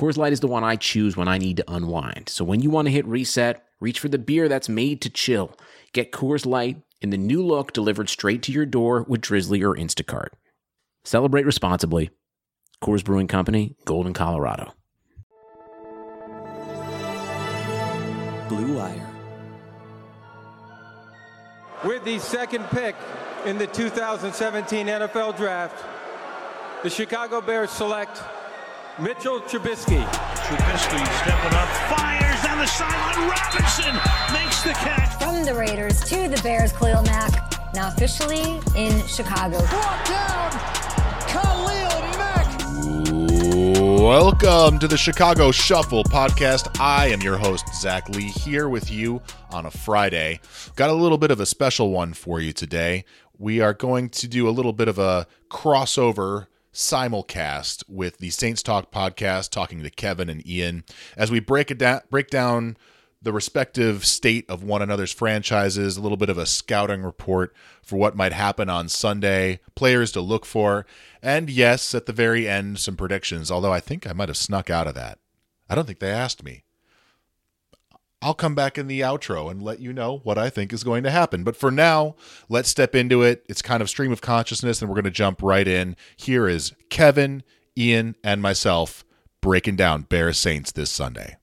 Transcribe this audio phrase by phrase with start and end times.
[0.00, 2.30] Coors Light is the one I choose when I need to unwind.
[2.30, 5.54] So when you want to hit reset, reach for the beer that's made to chill.
[5.92, 9.76] Get Coors Light in the new look delivered straight to your door with Drizzly or
[9.76, 10.28] Instacart.
[11.04, 12.08] Celebrate responsibly.
[12.82, 14.72] Coors Brewing Company, Golden, Colorado.
[18.48, 19.10] Blue Wire.
[21.84, 22.96] With the second pick
[23.44, 25.84] in the 2017 NFL Draft,
[26.82, 28.22] the Chicago Bears select
[28.98, 30.04] Mitchell Trubisky.
[30.04, 33.30] Trubisky stepping up, fires down the sideline.
[33.30, 33.94] Robinson
[34.34, 35.22] makes the catch.
[35.22, 39.58] From the Raiders to the Bears, Khalil Mack, now officially in Chicago.
[39.68, 40.50] Brought down,
[41.28, 42.60] Khalil Mack.
[44.02, 46.78] Welcome to the Chicago Shuffle podcast.
[46.78, 50.40] I am your host, Zach Lee, here with you on a Friday.
[50.76, 53.06] Got a little bit of a special one for you today.
[53.38, 58.62] We are going to do a little bit of a crossover simulcast with the Saints
[58.62, 60.84] Talk podcast, talking to Kevin and Ian
[61.16, 62.76] as we break it down, break down
[63.22, 67.96] the respective state of one another's franchises, a little bit of a scouting report for
[67.96, 70.86] what might happen on Sunday, players to look for,
[71.22, 74.70] and yes, at the very end, some predictions, although I think I might have snuck
[74.70, 75.18] out of that.
[75.68, 76.64] I don't think they asked me.
[78.22, 81.04] I'll come back in the outro and let you know what I think is going
[81.04, 81.42] to happen.
[81.42, 82.16] But for now,
[82.50, 83.44] let's step into it.
[83.48, 85.96] It's kind of stream of consciousness, and we're going to jump right in.
[86.16, 87.42] Here is Kevin,
[87.78, 89.04] Ian, and myself
[89.40, 91.36] breaking down Bear Saints this Sunday.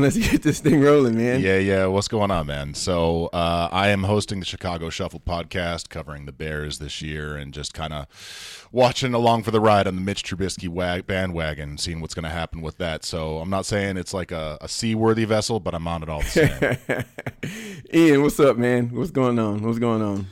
[0.00, 1.42] Let's get this thing rolling, man.
[1.42, 1.84] Yeah, yeah.
[1.84, 2.72] What's going on, man?
[2.72, 7.52] So uh, I am hosting the Chicago Shuffle podcast, covering the Bears this year, and
[7.52, 12.00] just kind of watching along for the ride on the Mitch Trubisky wag- bandwagon, seeing
[12.00, 13.04] what's going to happen with that.
[13.04, 16.22] So I'm not saying it's like a, a seaworthy vessel, but I'm on it all
[16.22, 17.04] the
[17.44, 17.84] same.
[17.92, 18.94] Ian, what's up, man?
[18.94, 19.62] What's going on?
[19.62, 20.28] What's going on?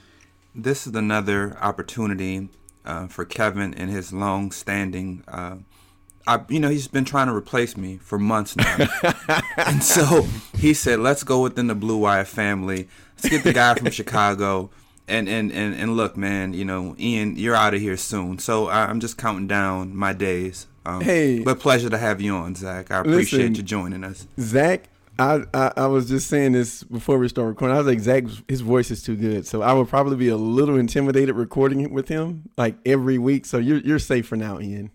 [0.55, 2.49] This is another opportunity
[2.87, 5.25] uh, for Kevin and his long-standing.
[5.29, 5.57] Uh,
[6.29, 8.87] I, you know, he's been trying to replace me for months now.
[9.57, 10.27] and so
[10.59, 12.87] he said, let's go within the Blue Wire family.
[13.17, 14.71] Let's get the guy from Chicago.
[15.09, 18.39] And, and, and, and look, man, you know, Ian, you're out of here soon.
[18.39, 20.67] So I, am just counting down my days.
[20.85, 21.39] Um, hey.
[21.39, 22.91] But pleasure to have you on, Zach.
[22.91, 24.27] I appreciate listen, you joining us.
[24.39, 27.75] Zach, I, I, I was just saying this before we start recording.
[27.75, 30.37] I was like, Zach, his voice is too good, so I would probably be a
[30.37, 33.47] little intimidated recording it with him like every week.
[33.47, 34.91] So you're you're safe for now, Ian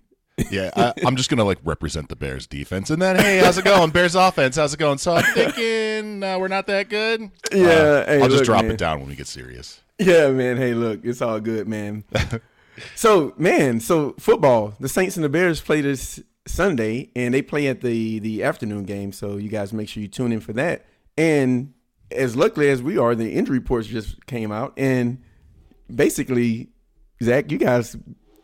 [0.52, 3.66] yeah, I, am just gonna like represent the Bears defense, and then hey, how's it
[3.66, 3.92] going?
[3.92, 4.98] Bears offense, how's it going?
[4.98, 7.32] So I'm thinking uh, we're not that good.
[7.52, 8.72] Yeah, uh, hey, I'll just look, drop man.
[8.72, 9.82] it down when we get serious.
[10.00, 10.58] Yeah, man.
[10.58, 12.04] Hey, look, it's all good, man.
[12.96, 14.74] so, man, so football.
[14.80, 18.84] The Saints and the Bears play this Sunday, and they play at the the afternoon
[18.84, 19.12] game.
[19.12, 20.86] So you guys make sure you tune in for that.
[21.18, 21.74] And
[22.12, 25.22] as luckily as we are, the injury reports just came out, and
[25.94, 26.70] basically,
[27.22, 27.96] Zach, you guys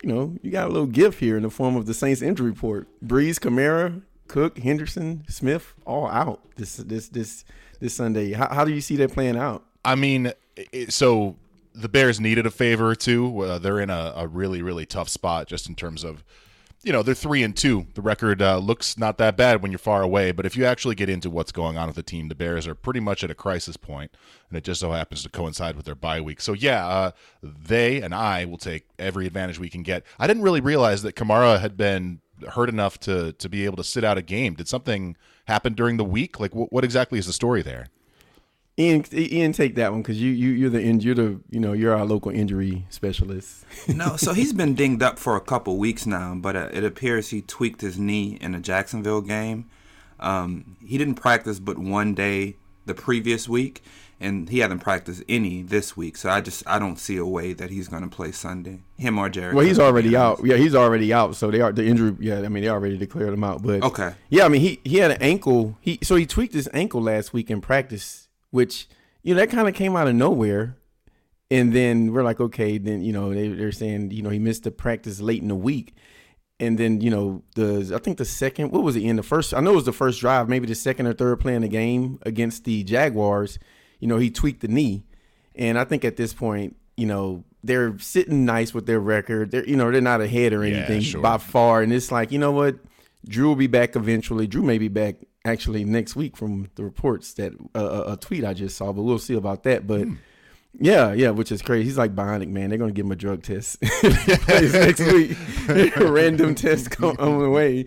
[0.03, 2.49] you know, you got a little gift here in the form of the Saints injury
[2.49, 2.87] report.
[3.03, 7.43] Brees, Kamara, Cook, Henderson, Smith, all out this this this
[7.79, 8.33] this Sunday.
[8.33, 9.65] How, how do you see that playing out?
[9.83, 11.35] I mean, it, so
[11.73, 13.39] the Bears needed a favor or two.
[13.39, 16.23] Uh, they're in a, a, really really tough spot just in terms of
[16.83, 17.87] you know, they're three and two.
[17.93, 20.95] The record uh, looks not that bad when you're far away, but if you actually
[20.95, 23.35] get into what's going on with the team, the Bears are pretty much at a
[23.35, 24.15] crisis point,
[24.49, 26.39] and it just so happens to coincide with their bye week.
[26.39, 27.11] So yeah, uh,
[27.43, 30.03] they and I will take every advantage we can get.
[30.17, 32.21] I didn't really realize that Kamara had been
[32.53, 34.53] hurt enough to to be able to sit out a game.
[34.53, 36.39] Did something happen during the week?
[36.39, 37.87] Like, what exactly is the story there?
[38.79, 41.93] Ian, Ian, take that one because you you you're the you're the you know you're
[41.93, 43.65] our local injury specialist.
[43.89, 47.29] no, so he's been dinged up for a couple weeks now, but uh, it appears
[47.29, 49.69] he tweaked his knee in a Jacksonville game.
[50.17, 53.83] Um, he didn't practice but one day the previous week,
[54.17, 56.15] and he hasn't practiced any this week.
[56.15, 58.79] So I just I don't see a way that he's going to play Sunday.
[58.95, 59.55] Him or Jared.
[59.55, 60.39] Well, he's already out.
[60.41, 61.35] Yeah, he's already out.
[61.35, 62.15] So they are the injury.
[62.21, 63.61] Yeah, I mean they already declared him out.
[63.61, 64.13] But okay.
[64.29, 65.77] Yeah, I mean he he had an ankle.
[65.81, 68.87] He so he tweaked his ankle last week in practice which
[69.23, 70.75] you know that kind of came out of nowhere.
[71.51, 74.63] And then we're like, okay, then you know they, they're saying you know he missed
[74.63, 75.95] the practice late in the week,
[76.59, 79.53] and then you know the I think the second what was it in the first
[79.53, 81.67] I know it was the first drive maybe the second or third play in the
[81.67, 83.57] game against the Jaguars,
[83.99, 85.03] you know he tweaked the knee,
[85.55, 89.51] and I think at this point you know they're sitting nice with their record.
[89.51, 91.21] They're you know they're not ahead or anything yeah, sure.
[91.21, 92.75] by far, and it's like you know what,
[93.27, 94.47] Drew will be back eventually.
[94.47, 98.53] Drew may be back actually next week from the reports that uh, a tweet I
[98.53, 99.87] just saw, but we'll see about that.
[99.87, 100.07] But
[100.77, 101.85] yeah, yeah, which is crazy.
[101.85, 102.69] He's like bionic, man.
[102.69, 105.37] They're gonna give him a drug test next week.
[105.97, 107.85] Random test come on the way.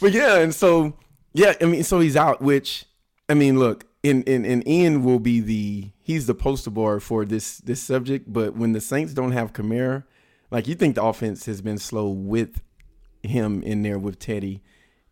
[0.00, 0.96] But yeah, and so
[1.32, 2.42] yeah, I mean, so he's out.
[2.42, 2.86] Which
[3.28, 7.24] I mean, look, and and, and Ian will be the he's the poster boy for
[7.24, 8.32] this this subject.
[8.32, 10.04] But when the Saints don't have Kamara,
[10.50, 12.62] like you think the offense has been slow with
[13.22, 14.62] him in there with Teddy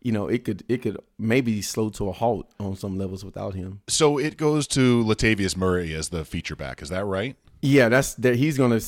[0.03, 3.55] you know, it could it could maybe slow to a halt on some levels without
[3.55, 3.81] him.
[3.87, 6.81] So it goes to Latavius Murray as the feature back.
[6.81, 7.37] Is that right?
[7.61, 8.35] Yeah, that's that.
[8.35, 8.81] He's gonna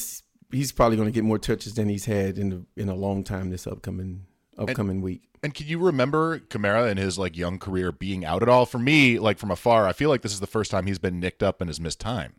[0.51, 3.65] he's probably gonna get more touches than he's had in in a long time this
[3.65, 4.25] upcoming
[4.57, 5.21] upcoming and, week.
[5.41, 8.65] And can you remember Kamara in his like young career being out at all?
[8.65, 11.21] For me, like from afar, I feel like this is the first time he's been
[11.21, 12.33] nicked up and has missed time.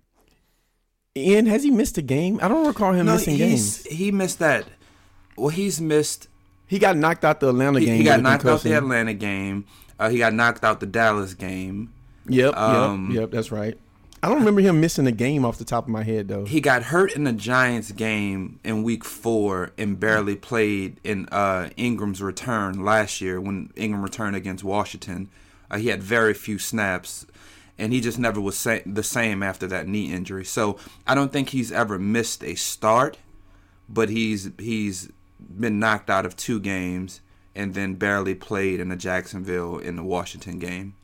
[1.14, 2.38] And has he missed a game?
[2.42, 3.86] I don't recall him no, missing games.
[3.86, 4.66] He missed that.
[5.34, 6.28] Well, he's missed
[6.66, 7.98] he got knocked out the Atlanta he, game.
[7.98, 9.66] He got knocked out the Atlanta game.
[9.98, 11.92] Uh, he got knocked out the Dallas game.
[12.28, 13.30] Yep, um, yep, yep.
[13.30, 13.78] That's right.
[14.22, 16.44] I don't remember him missing a game off the top of my head though.
[16.46, 21.70] He got hurt in the Giants game in Week Four and barely played in uh,
[21.76, 25.28] Ingram's return last year when Ingram returned against Washington.
[25.70, 27.26] Uh, he had very few snaps,
[27.78, 30.44] and he just never was sa- the same after that knee injury.
[30.44, 33.18] So I don't think he's ever missed a start,
[33.88, 37.20] but he's he's been knocked out of two games
[37.54, 40.94] and then barely played in the Jacksonville in the Washington game.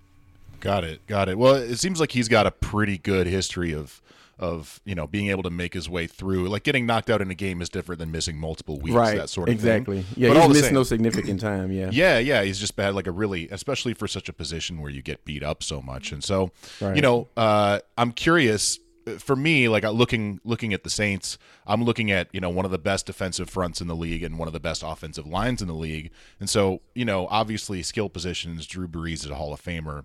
[0.60, 1.04] Got it.
[1.06, 1.38] Got it.
[1.38, 4.00] Well, it seems like he's got a pretty good history of
[4.38, 6.48] of you know being able to make his way through.
[6.48, 8.94] Like getting knocked out in a game is different than missing multiple weeks.
[8.94, 9.16] Right.
[9.16, 9.96] That sort of exactly.
[9.96, 10.00] thing.
[10.02, 10.22] Exactly.
[10.22, 10.34] Yeah.
[10.34, 11.72] But he's missed no significant time.
[11.72, 11.90] Yeah.
[12.02, 12.18] Yeah.
[12.18, 12.42] Yeah.
[12.42, 15.42] He's just had like a really, especially for such a position where you get beat
[15.42, 16.50] up so much, and so
[16.80, 16.96] right.
[16.96, 18.78] you know, uh, I'm curious
[19.18, 22.70] for me, like looking looking at the Saints, I'm looking at you know one of
[22.70, 25.68] the best defensive fronts in the league and one of the best offensive lines in
[25.68, 26.10] the league,
[26.40, 28.66] and so you know obviously skill positions.
[28.66, 30.04] Drew Brees is a Hall of Famer.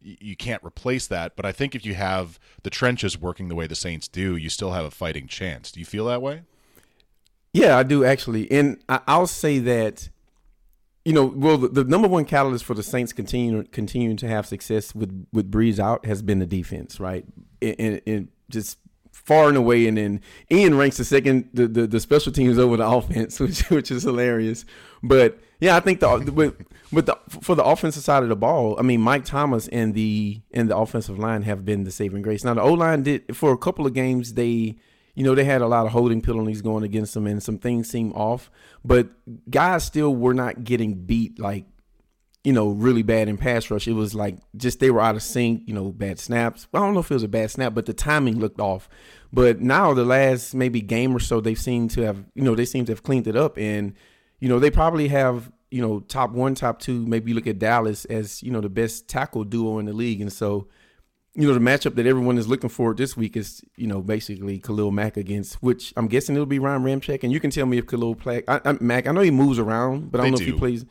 [0.00, 3.66] You can't replace that, but I think if you have the trenches working the way
[3.66, 5.72] the Saints do, you still have a fighting chance.
[5.72, 6.42] Do you feel that way?
[7.52, 10.08] Yeah, I do actually, and I'll say that
[11.08, 14.44] you know, well, the, the, number one catalyst for the Saints continuing continuing to have
[14.44, 17.24] success with with Brees out has been the defense, right?
[17.62, 18.78] And, and just
[19.28, 19.86] far and away.
[19.86, 23.68] And then Ian ranks the second, the, the, the special teams over the offense, which
[23.70, 24.64] which is hilarious.
[25.02, 26.54] But yeah, I think the with,
[26.90, 30.40] with the for the offensive side of the ball, I mean Mike Thomas and the
[30.52, 32.44] and the offensive line have been the saving grace.
[32.44, 34.76] Now the O line did for a couple of games they.
[35.14, 37.90] You know, they had a lot of holding penalties going against them and some things
[37.90, 38.52] seemed off,
[38.84, 39.08] but
[39.50, 41.64] guys still were not getting beat like
[42.44, 43.88] you know, really bad in pass rush.
[43.88, 46.66] It was like just they were out of sync, you know, bad snaps.
[46.72, 48.88] I don't know if it was a bad snap, but the timing looked off.
[49.32, 52.64] But now the last maybe game or so, they seem to have, you know, they
[52.64, 53.94] seem to have cleaned it up, and
[54.40, 57.04] you know, they probably have, you know, top one, top two.
[57.06, 60.32] Maybe look at Dallas as you know the best tackle duo in the league, and
[60.32, 60.68] so.
[61.34, 64.58] You know the matchup that everyone is looking for this week is you know basically
[64.58, 67.78] Khalil Mack against which I'm guessing it'll be Ryan Ramczyk and you can tell me
[67.78, 70.30] if Khalil Mack I, I, Mack I know he moves around but I don't they
[70.32, 70.48] know do.
[70.48, 70.84] if he plays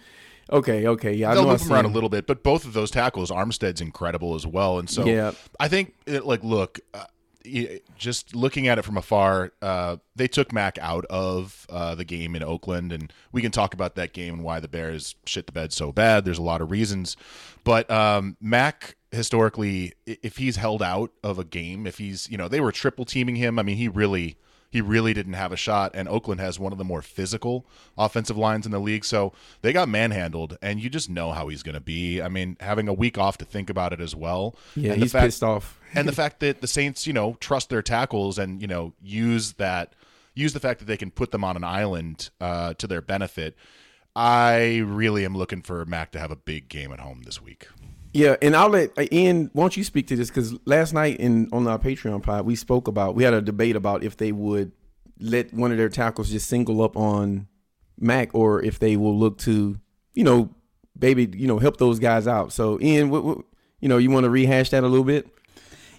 [0.50, 1.34] Okay, okay, yeah.
[1.34, 4.48] They'll move him around a little bit, but both of those tackles, Armstead's incredible as
[4.48, 5.32] well, and so yeah.
[5.60, 7.06] I think, it, like, look, uh,
[7.98, 12.36] just looking at it from afar, uh, they took Mack out of uh, the game
[12.36, 15.52] in Oakland, and we can talk about that game and why the Bears shit the
[15.52, 16.26] bed so bad.
[16.26, 17.16] There's a lot of reasons,
[17.64, 22.48] but um, Mack historically, if he's held out of a game, if he's, you know,
[22.48, 23.58] they were triple teaming him.
[23.58, 24.38] I mean, he really
[24.70, 25.92] he really didn't have a shot.
[25.94, 27.66] And Oakland has one of the more physical
[27.98, 29.06] offensive lines in the league.
[29.06, 32.22] So they got manhandled, and you just know how he's going to be.
[32.22, 34.56] I mean, having a week off to think about it as well.
[34.76, 35.80] Yeah, and he's fact, pissed off.
[35.94, 39.54] and the fact that the Saints, you know, trust their tackles and, you know, use
[39.54, 39.94] that,
[40.34, 43.56] use the fact that they can put them on an island uh, to their benefit.
[44.16, 47.68] I really am looking for Mack to have a big game at home this week.
[48.14, 49.50] Yeah, and I'll let Ian.
[49.54, 50.30] Why don't you speak to this?
[50.30, 53.76] Because last night in on our Patreon pod, we spoke about we had a debate
[53.76, 54.72] about if they would
[55.20, 57.48] let one of their tackles just single up on
[58.00, 59.80] Mack, or if they will look to
[60.14, 60.50] you know,
[60.98, 62.52] baby, you know, help those guys out.
[62.52, 63.38] So Ian, what, what
[63.80, 65.28] you know, you want to rehash that a little bit?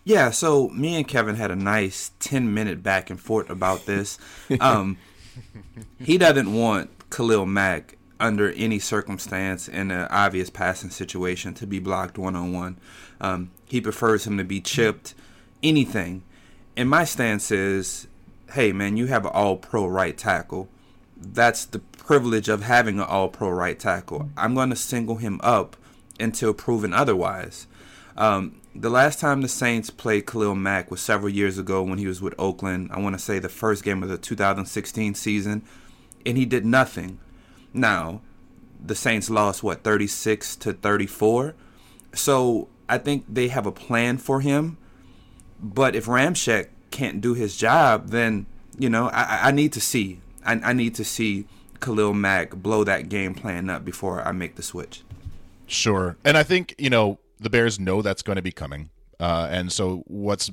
[0.04, 4.18] Yeah, so me and Kevin had a nice 10 minute back and forth about this.
[4.60, 4.96] Um,
[6.00, 11.78] he doesn't want Khalil Mack under any circumstance in an obvious passing situation to be
[11.78, 12.78] blocked one on one.
[13.66, 15.14] He prefers him to be chipped,
[15.62, 16.22] anything.
[16.76, 18.06] And my stance is
[18.52, 20.68] hey, man, you have an all pro right tackle.
[21.16, 24.30] That's the privilege of having an all pro right tackle.
[24.36, 25.76] I'm going to single him up
[26.18, 27.66] until proven otherwise.
[28.16, 32.06] Um, the last time the Saints played Khalil Mack was several years ago when he
[32.06, 32.90] was with Oakland.
[32.92, 35.62] I want to say the first game of the 2016 season,
[36.24, 37.18] and he did nothing.
[37.72, 38.22] Now,
[38.84, 41.54] the Saints lost what 36 to 34,
[42.14, 44.78] So I think they have a plan for him.
[45.60, 48.46] But if Ramczyk can't do his job, then
[48.78, 50.20] you know I, I need to see.
[50.44, 51.46] I, I need to see
[51.80, 55.02] Khalil Mack blow that game plan up before I make the switch.
[55.66, 59.48] Sure, and I think you know the Bears know that's going to be coming, uh,
[59.50, 60.50] and so what's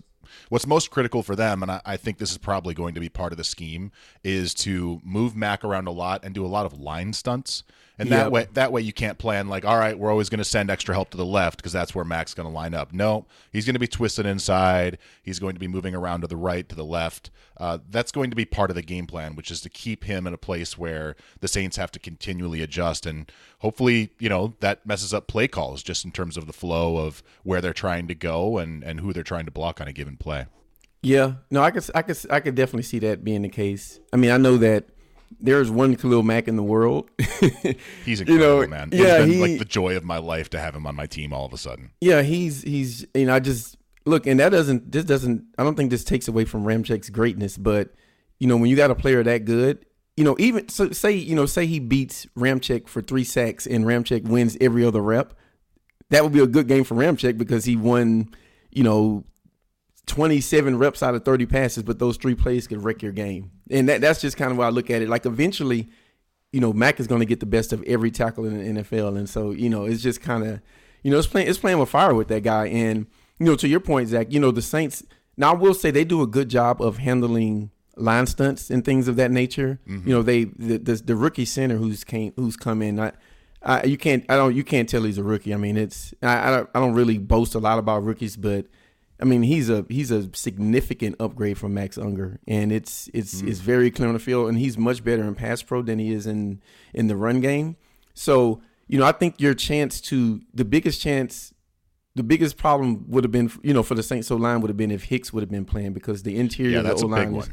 [0.49, 3.09] what's most critical for them, and I, I, think this is probably going to be
[3.09, 3.91] part of the scheme,
[4.23, 7.63] is to move Mack around a lot and do a lot of line stunts.
[7.97, 10.43] And that way, that way you can't plan like, all right, we're always going to
[10.45, 12.91] send extra help to the left because that's where Mack's going to line up.
[12.91, 14.97] No, he's going to be twisted inside.
[15.23, 17.31] He's going to be moving around to the right, to the left.
[17.57, 20.27] Uh, that's going to be part of the game plan, which is to keep him
[20.27, 23.05] in a place where the Saints have to continually adjust.
[23.05, 26.97] And hopefully, you know, that messes up play calls just in terms of the flow
[26.97, 29.93] of where they're trying to go and and who they're trying to block on a
[29.93, 30.47] given play.
[31.01, 33.99] Yeah, no, I could, I could, I could definitely see that being the case.
[34.11, 34.85] I mean, I know that
[35.39, 37.09] there's one Khalil Mack in the world.
[38.05, 38.89] he's incredible, you know, man.
[38.91, 41.33] Yeah, been he, like the joy of my life to have him on my team
[41.33, 41.91] all of a sudden.
[42.01, 45.75] Yeah, he's he's you know I just look and that doesn't this doesn't I don't
[45.75, 47.93] think this takes away from Ramczyk's greatness, but
[48.39, 51.35] you know when you got a player that good, you know even so say you
[51.35, 55.33] know say he beats Ramczyk for three sacks and Ramczyk wins every other rep,
[56.09, 58.29] that would be a good game for Ramczyk because he won
[58.71, 59.25] you know
[60.07, 63.51] 27 reps out of 30 passes, but those three plays could wreck your game.
[63.69, 65.09] And that, that's just kind of why I look at it.
[65.09, 65.89] Like eventually,
[66.51, 69.17] you know, Mack is going to get the best of every tackle in the NFL.
[69.17, 70.61] And so, you know, it's just kind of,
[71.03, 72.67] you know, it's playing, it's playing with fire with that guy.
[72.67, 73.07] And,
[73.39, 75.03] you know, to your point, Zach, you know, the Saints,
[75.37, 79.07] now I will say they do a good job of handling line stunts and things
[79.07, 79.79] of that nature.
[79.87, 80.07] Mm-hmm.
[80.07, 83.11] You know, they, the, the, the, rookie center who's came, who's come in, I,
[83.61, 85.53] I, you can't, I don't, you can't tell he's a rookie.
[85.53, 88.67] I mean, it's, I, I don't, I don't really boast a lot about rookies, but,
[89.19, 93.47] I mean, he's a he's a significant upgrade from Max Unger, and it's it's mm.
[93.47, 96.11] it's very clear on the field, and he's much better in pass pro than he
[96.11, 96.61] is in
[96.93, 97.77] in the run game.
[98.13, 101.53] So you know, I think your chance to the biggest chance,
[102.15, 104.77] the biggest problem would have been you know for the Saints O line would have
[104.77, 107.35] been if Hicks would have been playing because the interior yeah, of the O line
[107.35, 107.49] is.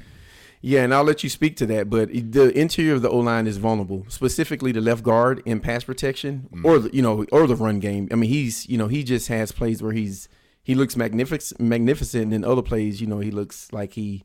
[0.64, 3.48] Yeah, and I'll let you speak to that, but the interior of the O line
[3.48, 6.64] is vulnerable, specifically the left guard in pass protection, mm.
[6.64, 8.06] or the, you know, or the run game.
[8.12, 10.28] I mean, he's you know he just has plays where he's
[10.62, 14.24] he looks magnificent magnificent and in other plays you know he looks like he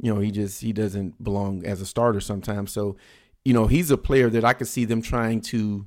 [0.00, 2.72] you know he just he doesn't belong as a starter sometimes.
[2.72, 2.96] So
[3.44, 5.86] you know he's a player that i could see them trying to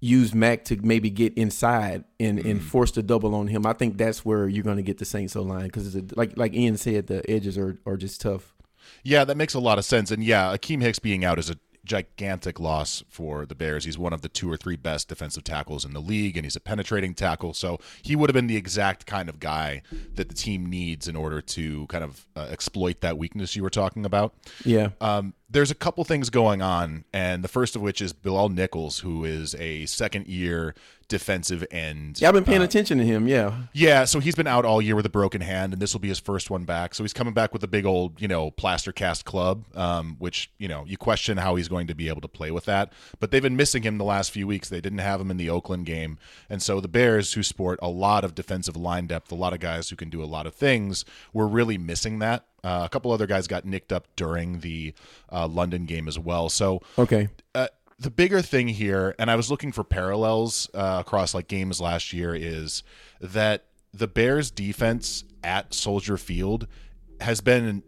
[0.00, 2.48] use mack to maybe get inside and mm-hmm.
[2.48, 3.64] and force the double on him.
[3.64, 6.36] I think that's where you're going to get the saints o line because it's like
[6.36, 8.54] like ian said the edges are are just tough.
[9.02, 10.10] Yeah that makes a lot of sense.
[10.10, 13.84] And yeah Akiem hicks being out is a gigantic loss for the Bears.
[13.84, 16.56] He's one of the two or three best defensive tackles in the league, and he's
[16.56, 17.54] a penetrating tackle.
[17.54, 19.82] So he would have been the exact kind of guy
[20.14, 23.70] that the team needs in order to kind of uh, exploit that weakness you were
[23.70, 24.34] talking about.
[24.64, 24.90] Yeah.
[25.00, 29.00] Um, there's a couple things going on, and the first of which is Bilal Nichols,
[29.00, 30.74] who is a second year
[31.08, 32.20] defensive end.
[32.20, 33.28] Yeah, I've been paying uh, attention to him.
[33.28, 33.54] Yeah.
[33.72, 34.04] Yeah.
[34.04, 36.18] So he's been out all year with a broken hand, and this will be his
[36.18, 36.94] first one back.
[36.94, 40.50] So he's coming back with a big old, you know, plaster cast club, um, which,
[40.58, 42.92] you know, you question how he's going to be able to play with that.
[43.20, 44.68] But they've been missing him the last few weeks.
[44.68, 46.18] They didn't have him in the Oakland game.
[46.48, 49.60] And so the Bears, who sport a lot of defensive line depth, a lot of
[49.60, 52.46] guys who can do a lot of things, were really missing that.
[52.64, 54.94] Uh, a couple other guys got nicked up during the
[55.30, 56.48] uh, London game as well.
[56.48, 57.28] So, okay.
[57.54, 57.68] Uh,
[57.98, 62.12] the bigger thing here, and I was looking for parallels uh, across like games last
[62.12, 62.82] year, is
[63.20, 66.66] that the Bears' defense at Soldier Field
[67.20, 67.82] has been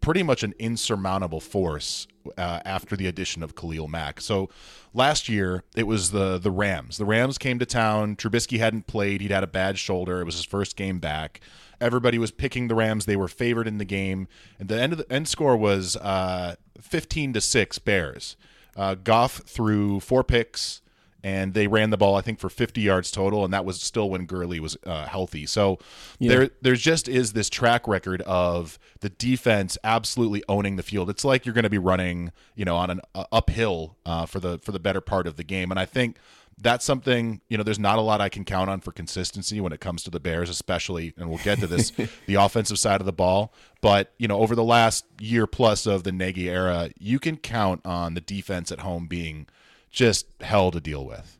[0.00, 2.06] pretty much an insurmountable force
[2.38, 4.20] uh, after the addition of Khalil Mack.
[4.20, 4.48] So
[4.94, 6.96] last year it was the the Rams.
[6.96, 8.16] The Rams came to town.
[8.16, 9.20] Trubisky hadn't played.
[9.20, 10.20] He'd had a bad shoulder.
[10.20, 11.40] It was his first game back.
[11.80, 13.06] Everybody was picking the Rams.
[13.06, 16.56] They were favored in the game, and the end of the end score was uh,
[16.80, 18.36] fifteen to six Bears.
[18.76, 20.80] Uh, Goff threw four picks,
[21.22, 24.08] and they ran the ball I think for 50 yards total, and that was still
[24.08, 25.46] when Gurley was uh, healthy.
[25.46, 25.78] So
[26.18, 26.28] yeah.
[26.28, 31.10] there there just is this track record of the defense absolutely owning the field.
[31.10, 34.40] It's like you're going to be running, you know, on an uh, uphill uh, for
[34.40, 36.16] the for the better part of the game, and I think
[36.60, 39.72] that's something you know there's not a lot i can count on for consistency when
[39.72, 41.90] it comes to the bears especially and we'll get to this
[42.26, 43.52] the offensive side of the ball.
[43.80, 47.84] But you know over the last year plus of the Nagy era you can count
[47.84, 49.46] on the defense at home being
[49.90, 51.38] just hell to deal with.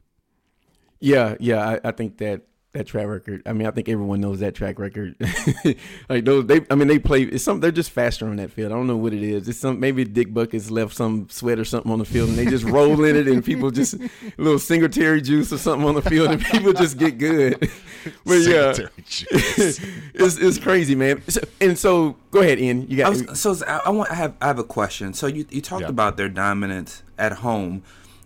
[1.00, 3.42] Yeah yeah i, I think that that track record.
[3.46, 5.16] I mean, I think everyone knows that track record.
[6.08, 6.60] like those, they.
[6.70, 7.22] I mean, they play.
[7.22, 7.58] It's some.
[7.58, 8.70] They're just faster on that field.
[8.70, 9.48] I don't know what it is.
[9.48, 9.80] It's some.
[9.80, 13.04] Maybe Dick Butkus left some sweat or something on the field, and they just roll
[13.04, 14.08] in it, and people just a
[14.38, 17.58] little Singletary juice or something on the field, and people just get good.
[18.24, 19.80] but yeah, it's
[20.38, 21.22] it's crazy, man.
[21.60, 22.88] and so, go ahead, Ian.
[22.88, 23.06] You got.
[23.06, 24.12] I was, so I want.
[24.12, 24.34] I have.
[24.40, 25.12] I have a question.
[25.12, 25.88] So you you talked yeah.
[25.88, 27.82] about their dominance at home.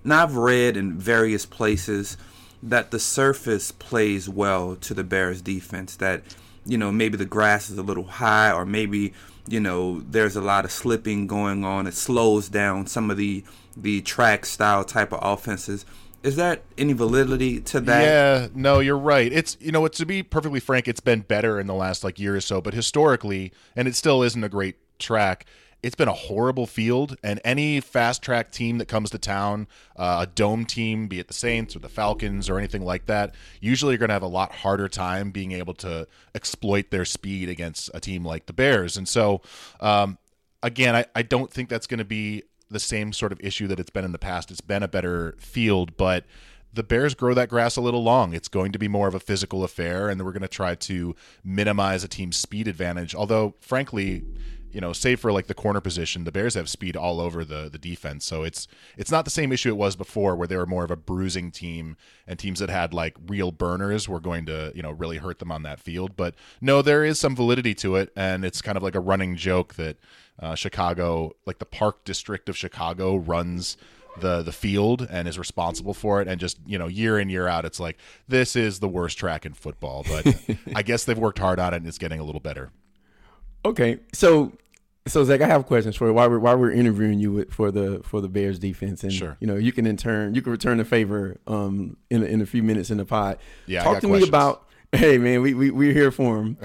[0.06, 2.18] Now I've read in various places
[2.64, 5.96] that the surface plays well to the Bears defense.
[5.96, 6.22] That
[6.64, 9.12] you know maybe the grass is a little high, or maybe
[9.46, 11.86] you know there's a lot of slipping going on.
[11.86, 13.44] It slows down some of the
[13.76, 15.84] the track style type of offenses.
[16.22, 18.02] Is that any validity to that?
[18.02, 19.30] Yeah, no, you're right.
[19.30, 22.34] It's you know, to be perfectly frank, it's been better in the last like year
[22.34, 25.44] or so, but historically, and it still isn't a great track.
[25.84, 30.20] It's been a horrible field, and any fast track team that comes to town, uh,
[30.22, 33.92] a dome team, be it the Saints or the Falcons or anything like that, usually
[33.92, 37.90] you're going to have a lot harder time being able to exploit their speed against
[37.92, 38.96] a team like the Bears.
[38.96, 39.42] And so,
[39.78, 40.16] um,
[40.62, 43.78] again, I, I don't think that's going to be the same sort of issue that
[43.78, 44.50] it's been in the past.
[44.50, 46.24] It's been a better field, but
[46.72, 48.32] the Bears grow that grass a little long.
[48.32, 51.14] It's going to be more of a physical affair, and we're going to try to
[51.44, 53.14] minimize a team's speed advantage.
[53.14, 54.24] Although, frankly,
[54.74, 57.68] you know, save for like the corner position, the Bears have speed all over the
[57.70, 58.24] the defense.
[58.24, 58.66] So it's
[58.98, 61.52] it's not the same issue it was before, where they were more of a bruising
[61.52, 65.38] team, and teams that had like real burners were going to you know really hurt
[65.38, 66.16] them on that field.
[66.16, 69.36] But no, there is some validity to it, and it's kind of like a running
[69.36, 69.96] joke that
[70.40, 73.76] uh, Chicago, like the Park District of Chicago, runs
[74.18, 77.48] the the field and is responsible for it and just you know year in year
[77.48, 81.40] out it's like this is the worst track in football but i guess they've worked
[81.40, 82.70] hard on it and it's getting a little better
[83.66, 84.52] Okay, so
[85.06, 86.14] so Zach, I have questions for you.
[86.14, 89.36] While we're while we're interviewing you for the for the Bears defense, and Sure.
[89.40, 92.40] you know you can in turn you can return the favor um in a, in
[92.40, 93.38] a few minutes in the pod.
[93.66, 94.22] Yeah, talk to questions.
[94.22, 94.60] me about.
[94.92, 96.56] Hey man, we we we're here for him.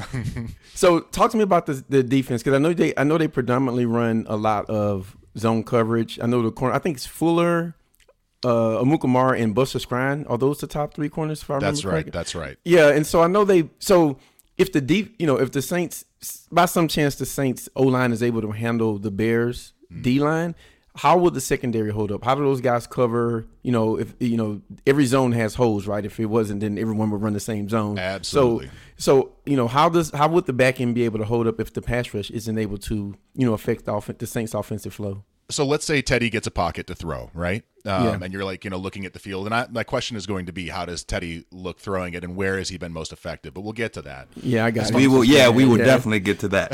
[0.76, 3.28] so talk to me about the the defense because I know they I know they
[3.28, 6.20] predominantly run a lot of zone coverage.
[6.22, 6.76] I know the corner.
[6.76, 7.74] I think it's Fuller,
[8.46, 10.30] uh, Amukamara, and Buster Skrine.
[10.30, 11.42] Are those the top three corners?
[11.42, 12.12] If I remember that's right correctly?
[12.12, 13.70] that's right Yeah, and so I know they.
[13.80, 14.20] So
[14.60, 16.06] if the deep, you know, if the Saints,
[16.52, 20.04] by some chance, the Saints O line is able to handle the Bears Mm.
[20.04, 20.56] D line,
[20.96, 22.24] how will the secondary hold up?
[22.24, 23.48] How do those guys cover?
[23.64, 26.06] You know, if you know every zone has holes, right?
[26.06, 27.98] If it wasn't, then everyone would run the same zone.
[27.98, 28.68] Absolutely.
[28.68, 31.48] So, so you know, how does how would the back end be able to hold
[31.48, 34.54] up if the pass rush isn't able to, you know, affect the, off- the Saints'
[34.54, 35.24] offensive flow?
[35.50, 37.64] So let's say Teddy gets a pocket to throw, right?
[37.86, 38.20] Um, Yeah.
[38.22, 39.46] And you're like, you know, looking at the field.
[39.46, 42.36] And I, my question is going to be, how does Teddy look throwing it, and
[42.36, 43.54] where has he been most effective?
[43.54, 44.28] But we'll get to that.
[44.36, 44.92] Yeah, I got.
[44.94, 45.24] We will.
[45.24, 45.86] Yeah, we will Yeah.
[45.86, 46.72] definitely get to that.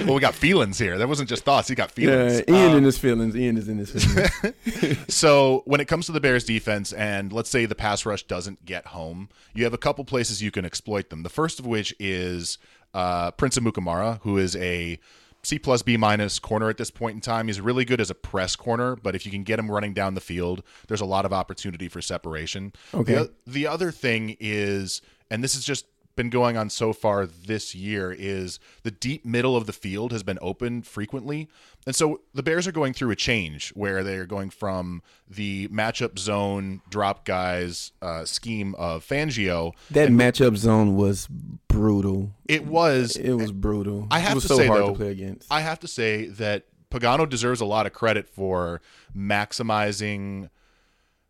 [0.06, 0.96] well, we got feelings here.
[0.98, 1.68] That wasn't just thoughts.
[1.68, 2.42] He got feelings.
[2.48, 3.36] Yeah, Ian Um, in his feelings.
[3.36, 4.98] Ian is in his feelings.
[5.14, 8.64] so when it comes to the Bears defense, and let's say the pass rush doesn't
[8.64, 11.22] get home, you have a couple places you can exploit them.
[11.22, 12.58] The first of which is
[12.94, 14.98] uh, Prince Amukamara, who is a
[15.42, 17.46] C plus B minus corner at this point in time.
[17.46, 20.14] He's really good as a press corner, but if you can get him running down
[20.14, 22.72] the field, there's a lot of opportunity for separation.
[22.92, 23.14] Okay.
[23.14, 25.86] The, the other thing is, and this is just
[26.18, 30.22] been going on so far this year, is the deep middle of the field has
[30.22, 31.48] been open frequently.
[31.86, 35.68] And so the Bears are going through a change where they are going from the
[35.68, 39.72] matchup zone drop guys uh, scheme of Fangio.
[39.90, 41.26] that matchup zone was
[41.68, 42.32] brutal.
[42.46, 44.06] It was It was brutal.
[44.10, 45.50] I it have was to so say hard though, to play against.
[45.50, 48.82] I have to say that Pagano deserves a lot of credit for
[49.16, 50.50] maximizing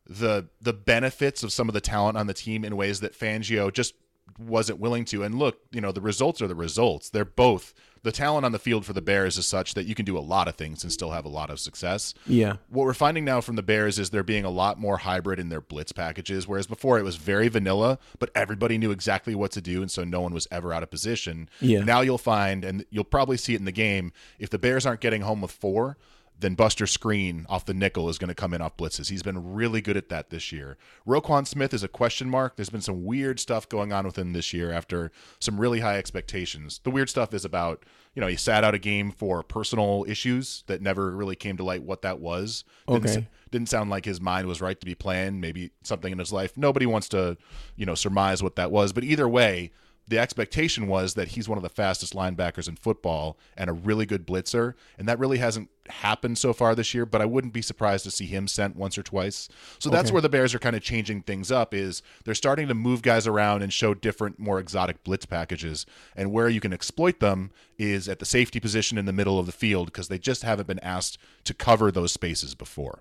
[0.06, 3.72] the the benefits of some of the talent on the team in ways that Fangio
[3.72, 3.94] just
[4.38, 5.22] wasn't willing to.
[5.22, 7.10] And look, you know, the results are the results.
[7.10, 10.04] They're both the talent on the field for the Bears is such that you can
[10.04, 12.14] do a lot of things and still have a lot of success.
[12.26, 12.56] yeah.
[12.68, 15.48] What we're finding now from the Bears is they're being a lot more hybrid in
[15.48, 19.60] their blitz packages, whereas before it was very vanilla, but everybody knew exactly what to
[19.60, 21.48] do, and so no one was ever out of position.
[21.60, 21.80] Yeah.
[21.80, 25.00] Now you'll find, and you'll probably see it in the game, if the Bears aren't
[25.00, 25.96] getting home with four,
[26.40, 29.10] then Buster Skrine off the nickel is going to come in off blitzes.
[29.10, 30.76] He's been really good at that this year.
[31.06, 32.54] Roquan Smith is a question mark.
[32.56, 35.98] There's been some weird stuff going on with him this year after some really high
[35.98, 36.80] expectations.
[36.84, 40.62] The weird stuff is about, you know, he sat out a game for personal issues
[40.68, 42.62] that never really came to light what that was.
[42.86, 43.28] Didn't, Okay.
[43.50, 46.56] didn't sound like his mind was right to be playing, maybe something in his life.
[46.56, 47.36] Nobody wants to,
[47.74, 48.92] you know, surmise what that was.
[48.92, 49.72] But either way,
[50.08, 54.06] the expectation was that he's one of the fastest linebackers in football and a really
[54.06, 54.74] good blitzer.
[54.98, 58.10] And that really hasn't happened so far this year, but I wouldn't be surprised to
[58.10, 59.48] see him sent once or twice.
[59.78, 60.12] So that's Okay.
[60.14, 63.26] where the Bears are kind of changing things up is they're starting to move guys
[63.26, 65.84] around and show different, more exotic blitz packages.
[66.16, 69.46] And where you can exploit them is at the safety position in the middle of
[69.46, 73.00] the field because they just haven't been asked to cover those spaces before.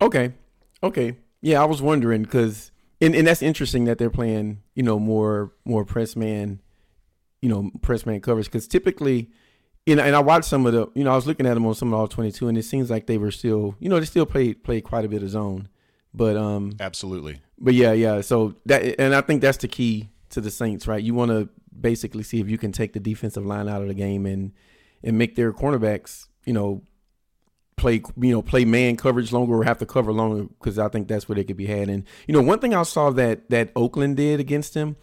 [0.00, 0.32] Okay.
[0.82, 1.16] Okay.
[1.40, 2.70] Yeah, I was wondering because,
[3.04, 6.60] and, and that's interesting that they're playing, you know, more more press man,
[7.42, 9.30] you know, press man coverage because typically,
[9.86, 11.66] you know, and I watched some of the, you know, I was looking at them
[11.66, 13.98] on some of all twenty two, and it seems like they were still, you know,
[14.00, 15.68] they still played played quite a bit of zone,
[16.12, 17.40] but um, Absolutely.
[17.58, 18.20] but yeah, yeah.
[18.20, 21.02] So that, and I think that's the key to the Saints, right?
[21.02, 23.94] You want to basically see if you can take the defensive line out of the
[23.94, 24.52] game and
[25.02, 26.82] and make their cornerbacks, you know,
[27.76, 31.08] play you know play man coverage longer or have to cover longer because I think
[31.08, 31.88] that's where they could be had.
[31.88, 34.96] And you know one thing I saw that that Oakland did against them,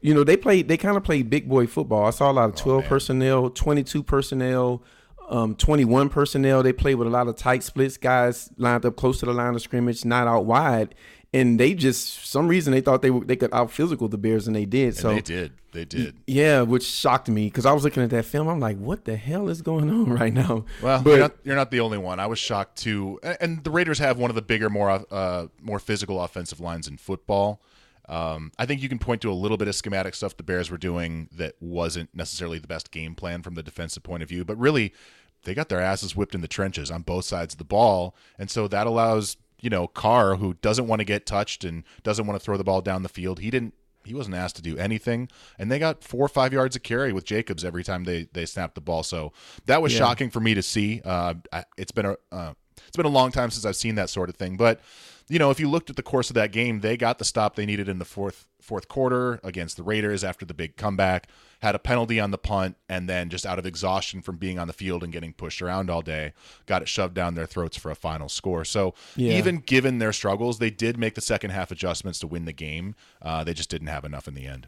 [0.00, 2.06] you know they played they kind of played big boy football.
[2.06, 4.82] I saw a lot of twelve personnel, twenty two personnel.
[5.30, 6.62] Um, 21 personnel.
[6.62, 9.54] They played with a lot of tight splits, guys lined up close to the line
[9.54, 10.94] of scrimmage, not out wide.
[11.34, 14.16] And they just, for some reason, they thought they were, they could out physical the
[14.16, 14.96] Bears, and they did.
[14.96, 15.52] So they did.
[15.72, 16.16] They did.
[16.26, 18.48] yeah, which shocked me because I was looking at that film.
[18.48, 20.64] I'm like, what the hell is going on right now?
[20.82, 22.18] Well, but you're, not, you're not the only one.
[22.18, 23.20] I was shocked too.
[23.22, 26.96] And the Raiders have one of the bigger, more uh, more physical offensive lines in
[26.96, 27.60] football.
[28.08, 30.70] Um, I think you can point to a little bit of schematic stuff the Bears
[30.70, 34.46] were doing that wasn't necessarily the best game plan from the defensive point of view,
[34.46, 34.94] but really
[35.44, 38.50] they got their asses whipped in the trenches on both sides of the ball, and
[38.50, 42.38] so that allows you know Carr, who doesn't want to get touched and doesn't want
[42.38, 43.74] to throw the ball down the field, he didn't.
[44.04, 47.12] He wasn't asked to do anything, and they got four or five yards of carry
[47.12, 49.02] with Jacobs every time they they snapped the ball.
[49.02, 49.32] So
[49.66, 49.98] that was Yeah.
[49.98, 51.02] shocking for me to see.
[51.04, 52.54] Uh, I- it's been a uh,
[52.86, 54.80] it's been a long time since I've seen that sort of thing, but
[55.28, 57.54] you know, if you looked at the course of that game, they got the stop
[57.54, 61.28] they needed in the fourth fourth quarter against the Raiders after the big comeback.
[61.60, 64.66] Had a penalty on the punt, and then just out of exhaustion from being on
[64.66, 66.32] the field and getting pushed around all day,
[66.66, 68.64] got it shoved down their throats for a final score.
[68.64, 69.34] So Yeah.
[69.38, 72.94] even given their struggles, they did make the second half adjustments to win the game.
[73.22, 74.66] Uh, they just didn't have enough in the end.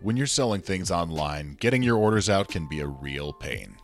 [0.00, 3.76] When you're selling things online, getting your orders out can be a real pain.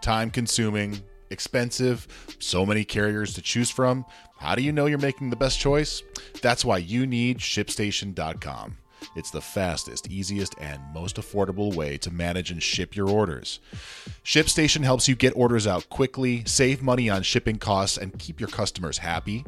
[0.00, 2.06] Time consuming, expensive,
[2.38, 4.04] so many carriers to choose from.
[4.38, 6.02] How do you know you're making the best choice?
[6.42, 8.76] That's why you need ShipStation.com.
[9.16, 13.60] It's the fastest, easiest, and most affordable way to manage and ship your orders.
[14.24, 18.48] ShipStation helps you get orders out quickly, save money on shipping costs, and keep your
[18.48, 19.44] customers happy.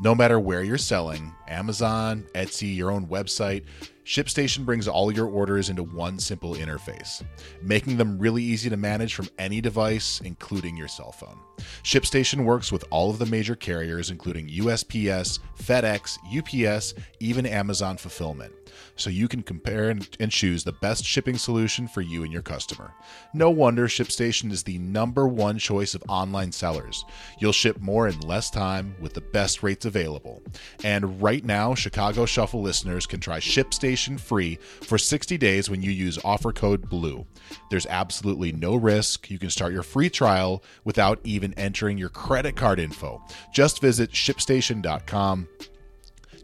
[0.00, 3.64] No matter where you're selling Amazon, Etsy, your own website
[4.04, 7.24] ShipStation brings all your orders into one simple interface,
[7.62, 11.38] making them really easy to manage from any device, including your cell phone.
[11.82, 18.52] ShipStation works with all of the major carriers, including USPS, FedEx, UPS, even Amazon Fulfillment,
[18.96, 22.92] so you can compare and choose the best shipping solution for you and your customer.
[23.32, 27.06] No wonder ShipStation is the number one choice of online sellers.
[27.38, 30.42] You'll ship more in less time with the best rates available.
[30.82, 35.90] And right now, Chicago Shuffle listeners can try ShipStation free for 60 days when you
[35.90, 37.26] use offer code BLUE.
[37.70, 39.30] There's absolutely no risk.
[39.30, 43.22] You can start your free trial without even entering your credit card info.
[43.52, 45.48] Just visit shipstation.com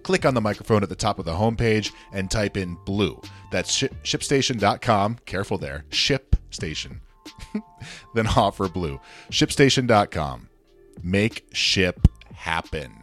[0.03, 3.21] click on the microphone at the top of the homepage and type in blue.
[3.51, 5.19] That's ship, shipstation.com.
[5.27, 5.85] Careful there.
[5.91, 7.01] Shipstation.
[8.15, 9.01] then offer blue.
[9.31, 10.49] Shipstation.com.
[11.03, 13.00] Make ship happen.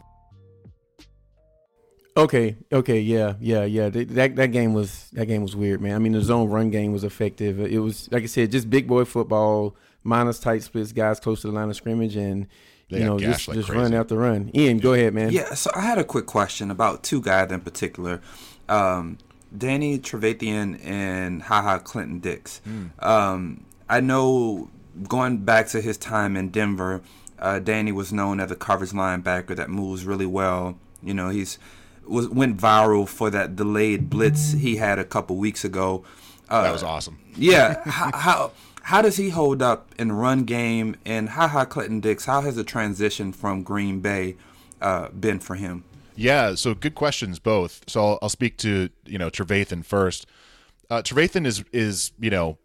[2.18, 3.90] Okay, okay, yeah, yeah, yeah.
[3.90, 5.96] That that game was that game was weird, man.
[5.96, 7.60] I mean, the zone run game was effective.
[7.60, 11.48] It was like I said, just big boy football, minus tight splits, guys close to
[11.48, 12.48] the line of scrimmage, and
[12.90, 13.82] They you know just like just crazy.
[13.82, 14.50] run after run.
[14.56, 15.30] Ian, go ahead, man.
[15.32, 18.20] Yeah, so I had a quick question about two guys in particular.
[18.68, 19.20] Um,
[19.56, 22.62] Danny Trevathan and Haha Clinton Dix.
[23.00, 24.70] Um, I know
[25.08, 27.02] going back to his time in Denver,
[27.40, 30.80] uh, Danny was known as a coverage linebacker that moves really well.
[31.04, 31.60] You know, he's
[32.10, 36.04] was went viral for that delayed blitz he had a couple weeks ago.
[36.50, 37.20] Uh, That was awesome.
[37.36, 37.82] yeah.
[37.90, 38.52] how, how
[38.84, 40.96] how does he hold up in run game?
[41.06, 42.26] And how how Clinton Dix?
[42.26, 44.38] How has the transition from Green Bay
[44.82, 45.84] uh, been for him?
[46.16, 47.84] Yeah, so good questions both.
[47.88, 50.26] So I'll, I'll speak to you know Trevathan first.
[50.90, 52.58] Uh, Trevathan is is you know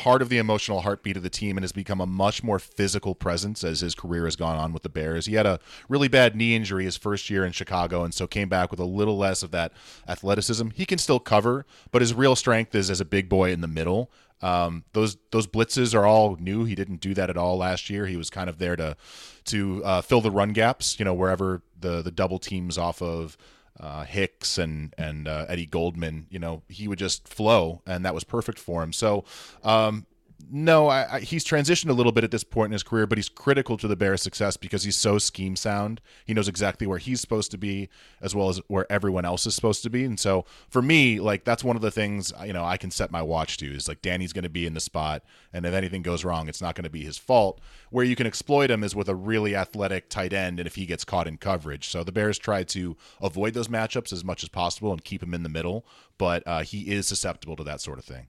[0.00, 3.14] part of the emotional heartbeat of the team and has become a much more physical
[3.14, 5.26] presence as his career has gone on with the Bears.
[5.26, 5.60] He had a
[5.90, 8.84] really bad knee injury his first year in Chicago, and so came back with a
[8.86, 9.72] little less of that
[10.08, 10.70] athleticism.
[10.70, 13.68] He can still cover, but his real strength is as a big boy in the
[13.68, 14.10] middle.
[14.42, 16.64] Um, those those blitzes are all new.
[16.64, 18.06] He didn't do that at all last year.
[18.06, 18.96] He was kind of there to
[19.44, 20.98] to uh, fill the run gaps.
[20.98, 23.36] You know, wherever the the double teams off of
[23.80, 28.14] uh, Hicks and and uh, Eddie Goldman, you know, he would just flow, and that
[28.14, 28.92] was perfect for him.
[28.92, 29.24] So,
[29.64, 30.06] um,
[30.50, 33.18] no, I, I, he's transitioned a little bit at this point in his career, but
[33.18, 36.00] he's critical to the Bears' success because he's so scheme sound.
[36.24, 37.88] He knows exactly where he's supposed to be,
[38.20, 40.04] as well as where everyone else is supposed to be.
[40.04, 43.10] And so, for me, like that's one of the things you know I can set
[43.10, 45.22] my watch to is like Danny's going to be in the spot,
[45.52, 47.60] and if anything goes wrong, it's not going to be his fault.
[47.90, 50.86] Where you can exploit him is with a really athletic tight end, and if he
[50.86, 51.88] gets caught in coverage.
[51.88, 55.34] So the Bears try to avoid those matchups as much as possible and keep him
[55.34, 55.86] in the middle,
[56.18, 58.28] but uh, he is susceptible to that sort of thing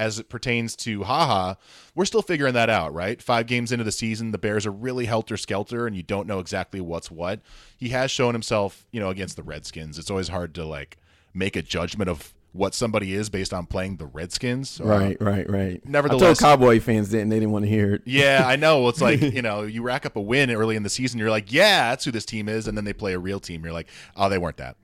[0.00, 1.54] as it pertains to Haha,
[1.94, 3.20] we're still figuring that out, right?
[3.22, 6.38] Five games into the season, the Bears are really helter skelter, and you don't know
[6.40, 7.40] exactly what's what.
[7.76, 9.98] He has shown himself, you know, against the Redskins.
[9.98, 10.96] It's always hard to like
[11.34, 14.80] make a judgment of what somebody is based on playing the Redskins.
[14.80, 15.86] Uh, Right, right, right.
[15.86, 18.02] Nevertheless- I told Cowboy fans didn't they didn't want to hear it.
[18.06, 18.88] Yeah, I know.
[18.88, 21.52] It's like, you know, you rack up a win early in the season, you're like,
[21.52, 22.66] yeah, that's who this team is.
[22.66, 23.62] And then they play a real team.
[23.62, 24.76] You're like, oh, they weren't that.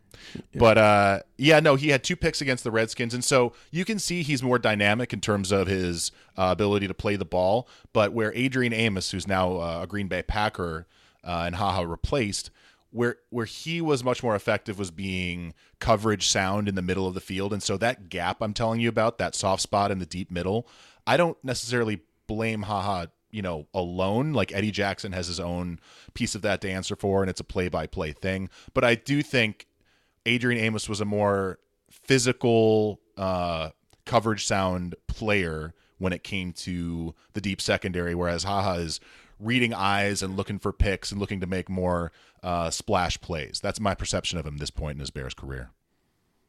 [0.54, 3.14] But uh, yeah, no, he had two picks against the Redskins.
[3.14, 6.94] And so you can see he's more dynamic in terms of his uh, ability to
[6.94, 7.68] play the ball.
[7.92, 10.86] But where Adrian Amos, who's now uh, a Green Bay Packer
[11.24, 12.50] uh, and Haha replaced,
[12.96, 17.14] where where he was much more effective was being coverage sound in the middle of
[17.14, 20.06] the field and so that gap I'm telling you about that soft spot in the
[20.06, 20.66] deep middle
[21.06, 25.78] I don't necessarily blame haha you know alone like Eddie Jackson has his own
[26.14, 28.94] piece of that to answer for and it's a play by play thing but I
[28.94, 29.66] do think
[30.26, 31.58] Adrian Amos was a more
[31.90, 33.70] physical uh
[34.04, 39.00] coverage sound player when it came to the deep secondary whereas haha is
[39.38, 42.12] reading eyes and looking for picks and looking to make more
[42.42, 43.60] uh, splash plays.
[43.62, 45.70] That's my perception of him this point in his Bears career.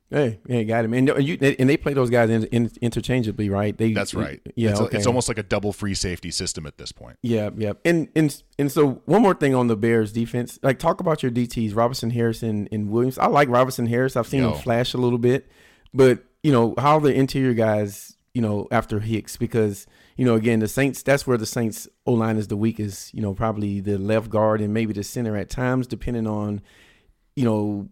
[0.10, 0.94] Hey, yeah, got him.
[0.94, 3.78] And you and they play those guys in, in, interchangeably, right?
[3.78, 4.40] They, That's right.
[4.56, 4.98] Yeah, it's, okay.
[4.98, 7.18] it's almost like a double free safety system at this point.
[7.22, 7.74] Yeah, yeah.
[7.84, 10.60] And and and so one more thing on the Bears defense.
[10.64, 13.18] Like talk about your DTs, Robinson Harrison and Williams.
[13.18, 14.16] I like Robinson Harris.
[14.16, 14.54] I've seen Yo.
[14.54, 15.52] him flash a little bit.
[15.94, 20.60] But, you know, how the interior guys, you know, after Hicks because, you know, again,
[20.60, 23.98] the Saints that's where the Saints O line is the weakest, you know, probably the
[23.98, 26.62] left guard and maybe the center at times, depending on,
[27.36, 27.90] you know,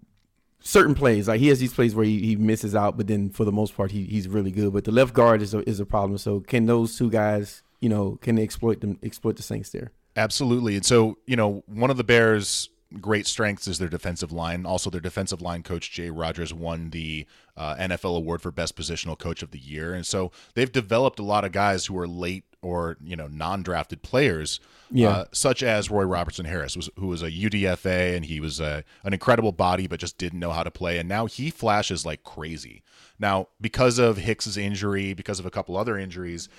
[0.66, 1.30] certain plays.
[1.30, 3.78] Like he has these plays where he, he misses out, but then for the most
[3.78, 4.74] part he, he's really good.
[4.74, 6.18] But the left guard is a, is a problem.
[6.18, 9.92] So can those two guys, you know, can they exploit them exploit the Saints there?
[10.18, 10.76] Absolutely.
[10.76, 12.70] And so, you know, one of the Bears'
[13.02, 14.66] great strengths is their defensive line.
[14.66, 17.26] Also, their defensive line coach, Jay Rodgers, won the
[17.58, 19.94] uh, NFL award for Best Positional Coach of the Year.
[19.94, 23.62] And so they've developed a lot of guys who are late or, you know, non
[23.62, 25.10] drafted players, Yeah.
[25.10, 29.14] uh, such as Roy Robertson Harris, who was a UDFA and he was a, an
[29.14, 30.98] incredible body, but just didn't know how to play.
[30.98, 32.82] And now he flashes like crazy.
[33.20, 36.50] Now, because of Hicks's injury, because of a couple other injuries,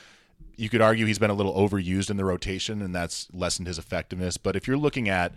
[0.56, 3.78] you could argue he's been a little overused in the rotation and that's lessened his
[3.78, 4.36] effectiveness.
[4.36, 5.32] But if you're looking at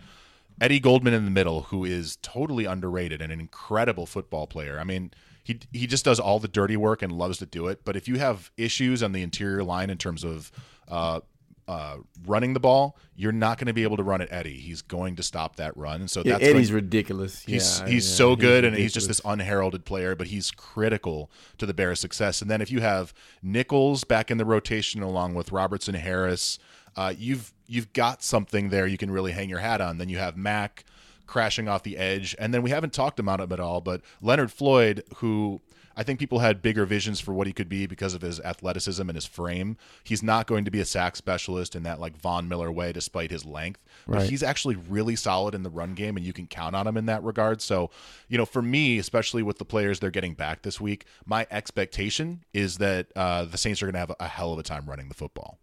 [0.61, 4.79] Eddie Goldman in the middle, who is totally underrated and an incredible football player.
[4.79, 5.11] I mean,
[5.43, 7.81] he he just does all the dirty work and loves to do it.
[7.85, 10.51] But if you have issues on the interior line in terms of
[10.87, 11.21] uh,
[11.67, 14.57] uh, running the ball, you're not going to be able to run at Eddie.
[14.57, 17.43] He's going to stop that run, and so Yeah, that's Eddie's going- ridiculous.
[17.43, 20.49] He's Yeah, he's yeah, so he's good, and he's just this unheralded player, but he's
[20.51, 22.41] critical to the Bears' success.
[22.41, 26.57] And then if you have Nichols back in the rotation along with Robertson Harris,
[26.95, 29.97] uh, you've you've got something there you can really hang your hat on.
[29.97, 30.83] Then you have Mack
[31.27, 34.51] crashing off the edge, and then we haven't talked about him at all, but Leonard
[34.51, 35.61] Floyd, who
[35.95, 39.01] I think people had bigger visions for what he could be because of his athleticism
[39.01, 39.75] and his frame.
[40.03, 43.31] He's not going to be a sack specialist in that like Von Miller way, despite
[43.31, 43.83] his length.
[44.07, 44.29] But Right.
[44.29, 47.05] he's actually really solid in the run game, and you can count on him in
[47.07, 47.61] that regard.
[47.61, 47.91] So,
[48.29, 52.45] you know, for me, especially with the players they're getting back this week, my expectation
[52.53, 55.09] is that uh, the Saints are going to have a hell of a time running
[55.09, 55.59] the football.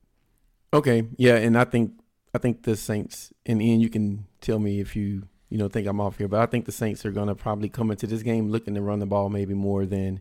[0.72, 1.92] Okay, yeah, and I think
[2.34, 5.86] I think the Saints and Ian, you can tell me if you you know think
[5.86, 8.22] I'm off here, but I think the Saints are going to probably come into this
[8.22, 10.20] game looking to run the ball maybe more than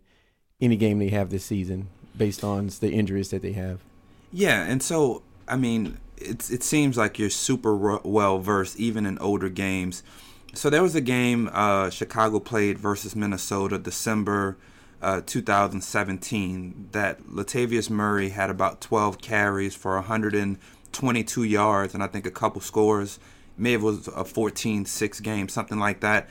[0.62, 3.82] any game they have this season, based on the injuries that they have.
[4.32, 9.18] Yeah, and so I mean, it's it seems like you're super well versed even in
[9.20, 10.04] older games.
[10.54, 14.58] So there was a game uh, Chicago played versus Minnesota, December
[15.02, 16.90] uh, 2017.
[16.92, 22.62] That Latavius Murray had about 12 carries for 122 yards, and I think a couple
[22.62, 23.20] scores.
[23.58, 26.28] May have was a 14-6 game, something like that.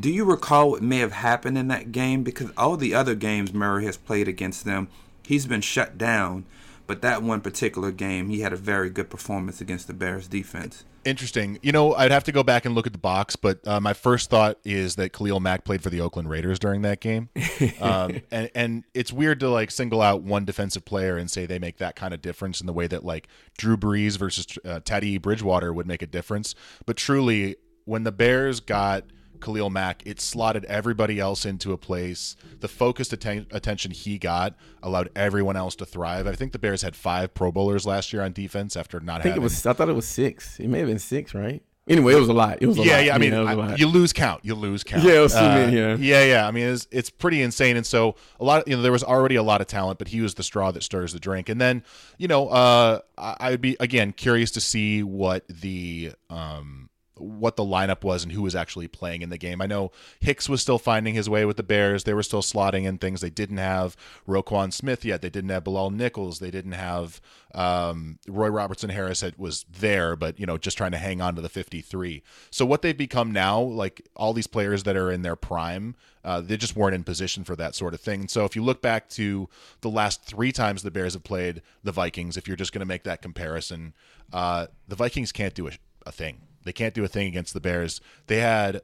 [0.00, 2.24] Do you recall what may have happened in that game?
[2.24, 4.88] Because all the other games Murray has played against them,
[5.22, 6.44] he's been shut down.
[6.86, 10.84] But that one particular game, he had a very good performance against the Bears defense.
[11.04, 11.58] Interesting.
[11.62, 13.92] You know, I'd have to go back and look at the box, but uh, my
[13.92, 17.28] first thought is that Khalil Mack played for the Oakland Raiders during that game,
[17.80, 21.60] um, and and it's weird to like single out one defensive player and say they
[21.60, 25.16] make that kind of difference in the way that like Drew Brees versus uh, Teddy
[25.18, 26.56] Bridgewater would make a difference.
[26.86, 29.04] But truly, when the Bears got
[29.40, 32.36] Khalil Mack, it slotted everybody else into a place.
[32.60, 36.26] The focused atten- attention he got allowed everyone else to thrive.
[36.26, 39.22] I think the Bears had five Pro Bowlers last year on defense after not I
[39.22, 39.66] think having it was.
[39.66, 40.58] I thought it was six.
[40.58, 41.62] It may have been six, right?
[41.88, 42.58] Anyway, it was a lot.
[42.60, 43.04] It was a yeah, lot.
[43.04, 43.14] yeah.
[43.14, 44.44] I mean, a I- you lose count.
[44.44, 45.04] You lose count.
[45.04, 45.94] Yeah, was yeah.
[45.94, 46.48] yeah, yeah.
[46.48, 47.76] I mean, it's it's pretty insane.
[47.76, 48.62] And so a lot.
[48.62, 50.72] Of, you know, there was already a lot of talent, but he was the straw
[50.72, 51.48] that stirs the drink.
[51.48, 51.84] And then,
[52.18, 56.85] you know, uh, I I would be again curious to see what the um
[57.18, 59.62] what the lineup was and who was actually playing in the game.
[59.62, 62.04] I know Hicks was still finding his way with the Bears.
[62.04, 63.20] They were still slotting in things.
[63.20, 63.96] They didn't have
[64.28, 65.22] Roquan Smith yet.
[65.22, 66.38] They didn't have Bilal Nichols.
[66.38, 67.20] They didn't have
[67.54, 71.34] um, Roy Robertson Harris had, was there, but you know, just trying to hang on
[71.36, 72.22] to the 53.
[72.50, 76.40] So what they've become now, like all these players that are in their prime, uh,
[76.40, 78.28] they just weren't in position for that sort of thing.
[78.28, 79.48] So if you look back to
[79.80, 82.86] the last three times the Bears have played the Vikings, if you're just going to
[82.86, 83.94] make that comparison,
[84.32, 85.72] uh, the Vikings can't do a,
[86.04, 86.40] a thing.
[86.66, 88.00] They can't do a thing against the Bears.
[88.26, 88.82] They had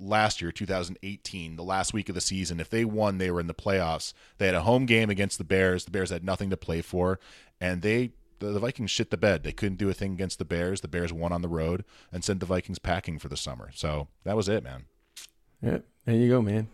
[0.00, 2.58] last year, 2018, the last week of the season.
[2.58, 4.14] If they won, they were in the playoffs.
[4.38, 5.84] They had a home game against the Bears.
[5.84, 7.20] The Bears had nothing to play for,
[7.60, 9.44] and they the, Vikings shit the bed.
[9.44, 10.80] They couldn't do a thing against the Bears.
[10.80, 13.70] The Bears won on the road and sent the Vikings packing for the summer.
[13.74, 14.86] So that was it, man.
[15.60, 16.66] Yeah, there you go, man.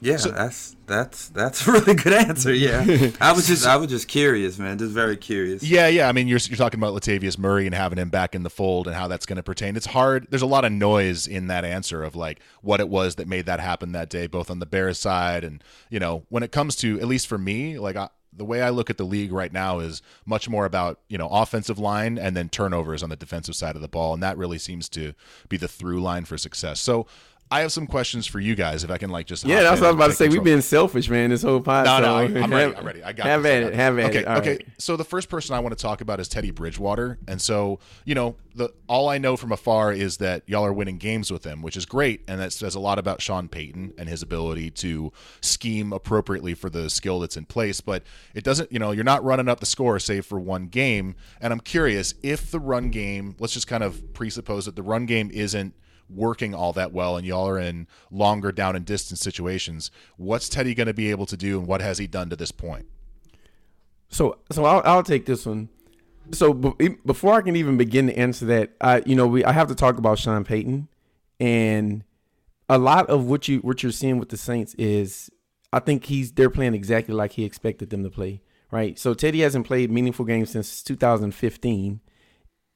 [0.00, 2.52] Yeah, that's that's that's a really good answer.
[2.52, 5.62] Yeah, I was just I was just curious, man, just very curious.
[5.62, 6.08] Yeah, yeah.
[6.08, 8.86] I mean, you're you're talking about Latavius Murray and having him back in the fold
[8.86, 9.76] and how that's going to pertain.
[9.76, 10.26] It's hard.
[10.30, 13.46] There's a lot of noise in that answer of like what it was that made
[13.46, 16.76] that happen that day, both on the Bears side and you know when it comes
[16.76, 19.52] to at least for me, like I, the way I look at the league right
[19.52, 23.56] now is much more about you know offensive line and then turnovers on the defensive
[23.56, 25.14] side of the ball, and that really seems to
[25.48, 26.80] be the through line for success.
[26.80, 27.06] So
[27.48, 29.86] I have some questions for you guys, if I can like just yeah, that's what
[29.86, 30.24] I was about to say.
[30.24, 30.44] control.
[30.44, 31.30] We've been selfish, man.
[31.30, 31.84] This whole podcast.
[31.84, 32.74] No, no, I- I'm ready.
[32.74, 33.04] I'm ready.
[33.04, 33.52] I got have this.
[33.52, 33.74] at I got it.
[33.76, 34.26] Have at okay, it.
[34.26, 34.50] All okay.
[34.50, 34.66] right.
[34.78, 38.16] So the first person I want to talk about is Teddy Bridgewater, and so you
[38.16, 41.62] know the all I know from afar is that y'all are winning games with him,
[41.62, 45.12] which is great, and that says a lot about Sean Payton and his ability to
[45.40, 47.80] scheme appropriately for the skill that's in place.
[47.80, 48.02] But
[48.34, 51.52] it doesn't, you know, you're not running up the score save for one game, and
[51.52, 53.36] I'm curious if the run game.
[53.38, 55.74] Let's just kind of presuppose that the run game isn't
[56.08, 60.74] working all that well and y'all are in longer down and distance situations what's teddy
[60.74, 62.86] going to be able to do and what has he done to this point
[64.08, 65.68] So, so I'll, I'll take this one.
[66.32, 69.52] So be- before I can even begin to answer that, I you know we I
[69.52, 70.88] have to talk about Sean Payton,
[71.38, 72.04] and
[72.68, 75.30] a lot of what you what you're seeing with the Saints is
[75.72, 78.42] I think he's they're playing exactly like he expected them to play.
[78.70, 78.98] Right.
[78.98, 82.00] So Teddy hasn't played meaningful games since 2015.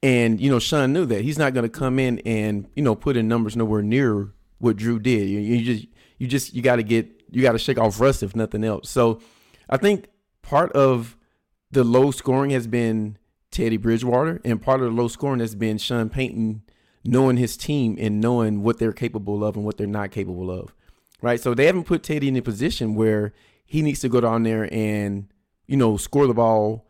[0.03, 2.95] And you know, Sean knew that he's not going to come in and you know
[2.95, 5.29] put in numbers nowhere near what Drew did.
[5.29, 5.87] You, you just
[6.17, 8.89] you just you got to get you got to shake off rust if nothing else.
[8.89, 9.19] So
[9.69, 10.07] I think
[10.41, 11.17] part of
[11.71, 13.17] the low scoring has been
[13.51, 16.63] Teddy Bridgewater, and part of the low scoring has been Sean Payton
[17.03, 20.73] knowing his team and knowing what they're capable of and what they're not capable of.
[21.21, 21.39] Right.
[21.39, 23.33] So they haven't put Teddy in a position where
[23.65, 25.31] he needs to go down there and
[25.67, 26.87] you know score the ball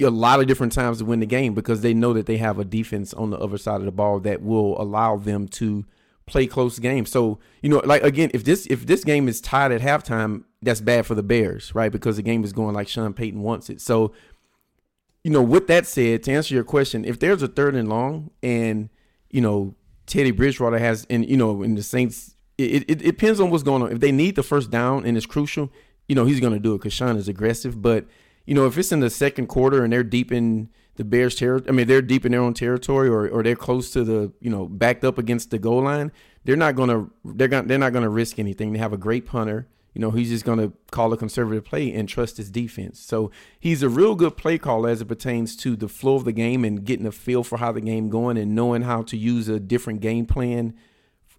[0.00, 2.58] a lot of different times to win the game because they know that they have
[2.58, 5.84] a defense on the other side of the ball that will allow them to
[6.26, 7.10] play close games.
[7.10, 10.80] So, you know, like again, if this if this game is tied at halftime, that's
[10.80, 11.90] bad for the Bears, right?
[11.90, 13.80] Because the game is going like Sean Payton wants it.
[13.80, 14.12] So,
[15.24, 18.30] you know, with that said, to answer your question, if there's a third and long
[18.42, 18.88] and,
[19.30, 19.74] you know,
[20.06, 23.62] Teddy Bridgewater has and you know, in the Saints it, it, it depends on what's
[23.62, 23.92] going on.
[23.92, 25.70] If they need the first down and it's crucial,
[26.08, 27.80] you know, he's gonna do it because Sean is aggressive.
[27.80, 28.06] But
[28.46, 31.68] you know, if it's in the second quarter and they're deep in the Bears' territory,
[31.68, 34.50] I mean, they're deep in their own territory, or, or they're close to the, you
[34.50, 36.12] know, backed up against the goal line,
[36.44, 38.72] they're not gonna they're gonna they're not gonna risk anything.
[38.72, 39.68] They have a great punter.
[39.94, 43.00] You know, he's just gonna call a conservative play and trust his defense.
[43.00, 46.32] So he's a real good play caller as it pertains to the flow of the
[46.32, 49.48] game and getting a feel for how the game going and knowing how to use
[49.48, 50.74] a different game plan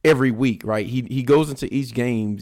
[0.03, 0.63] every week.
[0.63, 0.85] Right?
[0.85, 2.39] He he goes into each game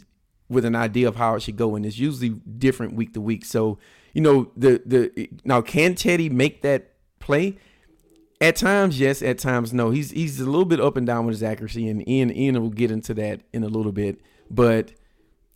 [0.50, 3.46] with an idea of how it should go, and it's usually different week to week.
[3.46, 3.78] So
[4.14, 7.58] you know the the now can Teddy make that play?
[8.42, 9.22] At times, yes.
[9.22, 9.90] At times, no.
[9.90, 12.70] He's he's a little bit up and down with his accuracy, and Ian Ian will
[12.70, 14.22] get into that in a little bit.
[14.50, 14.94] But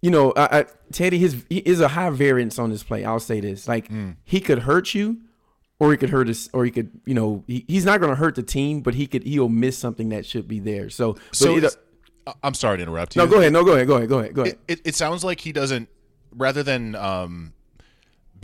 [0.02, 3.06] you know, I, I, Teddy his he is a high variance on this play.
[3.06, 3.90] I'll say this: like
[4.26, 5.22] he could hurt you,
[5.80, 8.18] or he could hurt us, or he could you know he, he's not going to
[8.18, 10.90] hurt the team, but he could he'll miss something that should be there.
[10.90, 11.58] So so
[12.42, 14.34] i'm sorry to interrupt you no, go ahead, no, go ahead, go ahead, go ahead,
[14.34, 14.58] go ahead.
[14.68, 15.90] it, it, it sounds like he doesn't
[16.32, 17.54] rather than um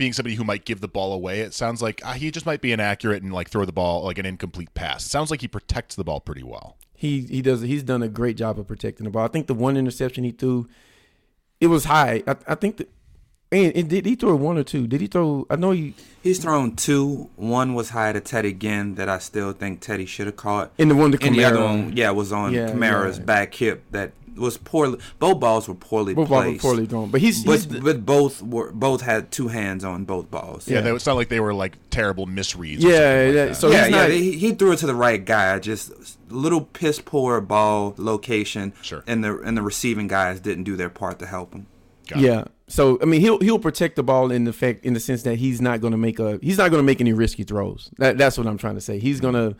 [0.00, 2.60] being somebody who might give the ball away it sounds like uh, he just might
[2.60, 5.48] be inaccurate and like throw the ball like an incomplete pass it sounds like he
[5.48, 9.04] protects the ball pretty well He he does he's done a great job of protecting
[9.04, 9.24] the ball.
[9.24, 10.68] I think the one interception he threw,
[11.60, 12.22] it was high.
[12.26, 12.88] I, I think that
[13.52, 14.86] and, and did he throw one or two?
[14.86, 15.44] Did he throw?
[15.50, 17.30] I know he He's thrown two.
[17.36, 20.70] One was high to Teddy again that I still think Teddy should have caught.
[20.78, 23.24] in the one to and the other one, yeah, was on Yeah, Kamara's yeah.
[23.24, 24.98] back hip that was poorly.
[25.20, 26.62] Both balls were poorly Both balls were placed.
[26.62, 30.04] poorly thrown, but he's- but he's the- but both were both had two hands on
[30.04, 30.66] both balls.
[30.66, 30.80] yeah, Yeah.
[30.80, 33.84] they, it's not like they were like terrible misreads or Yeah, like yeah, so yeah,
[33.84, 34.00] he's yeah.
[34.00, 35.58] not- He, he threw it to the right guy.
[35.60, 35.92] Just
[36.30, 38.72] little piss poor ball location.
[38.82, 39.04] Sure.
[39.06, 41.66] And the and the receiving guys didn't do their part to help him.
[42.08, 42.24] Got it.
[42.24, 42.44] Yeah.
[42.66, 45.36] So I mean, he'll he'll protect the ball in the fact in the sense that
[45.36, 47.90] he's not going to make a he's not going to make any risky throws.
[47.98, 48.98] That that's what I'm trying to say.
[48.98, 49.54] He's gonna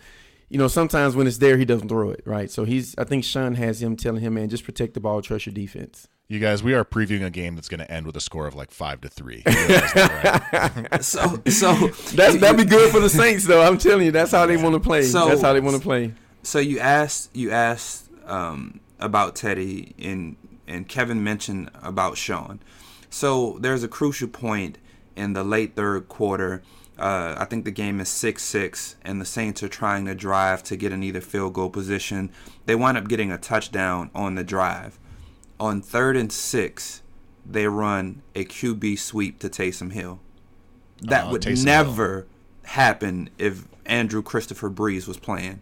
[0.51, 2.51] you know, sometimes when it's there, he doesn't throw it right.
[2.51, 5.47] So he's, I think Sean has him telling him, man, just protect the ball, trust
[5.47, 6.09] your defense.
[6.29, 8.55] You guys, we are previewing a game that's going to end with a score of
[8.55, 9.43] like five to three.
[9.47, 11.03] That, right?
[11.05, 11.73] So so
[12.15, 13.63] That's that'd be good for the Saints, though.
[13.63, 15.03] I'm telling you, that's how they want to play.
[15.05, 16.13] So- that's how they want to play.
[16.43, 20.37] So you asked you asked um, about Teddy and
[20.67, 22.61] and Kevin mentioned about Sean.
[23.11, 24.79] So there's a crucial point
[25.17, 26.63] in the late third quarter.
[27.01, 30.63] Uh, I think the game is six six, and the Saints are trying to drive
[30.65, 32.31] to get in either field goal position.
[32.67, 34.99] They wind up getting a touchdown on the drive.
[35.59, 37.03] On third and six,
[37.45, 40.21] they run a QB sweep to Taysom Hill.
[41.03, 41.65] That Oh, would Taysom Hill.
[41.65, 42.27] never
[42.65, 45.61] happen if Andrew Christopher Brees was playing.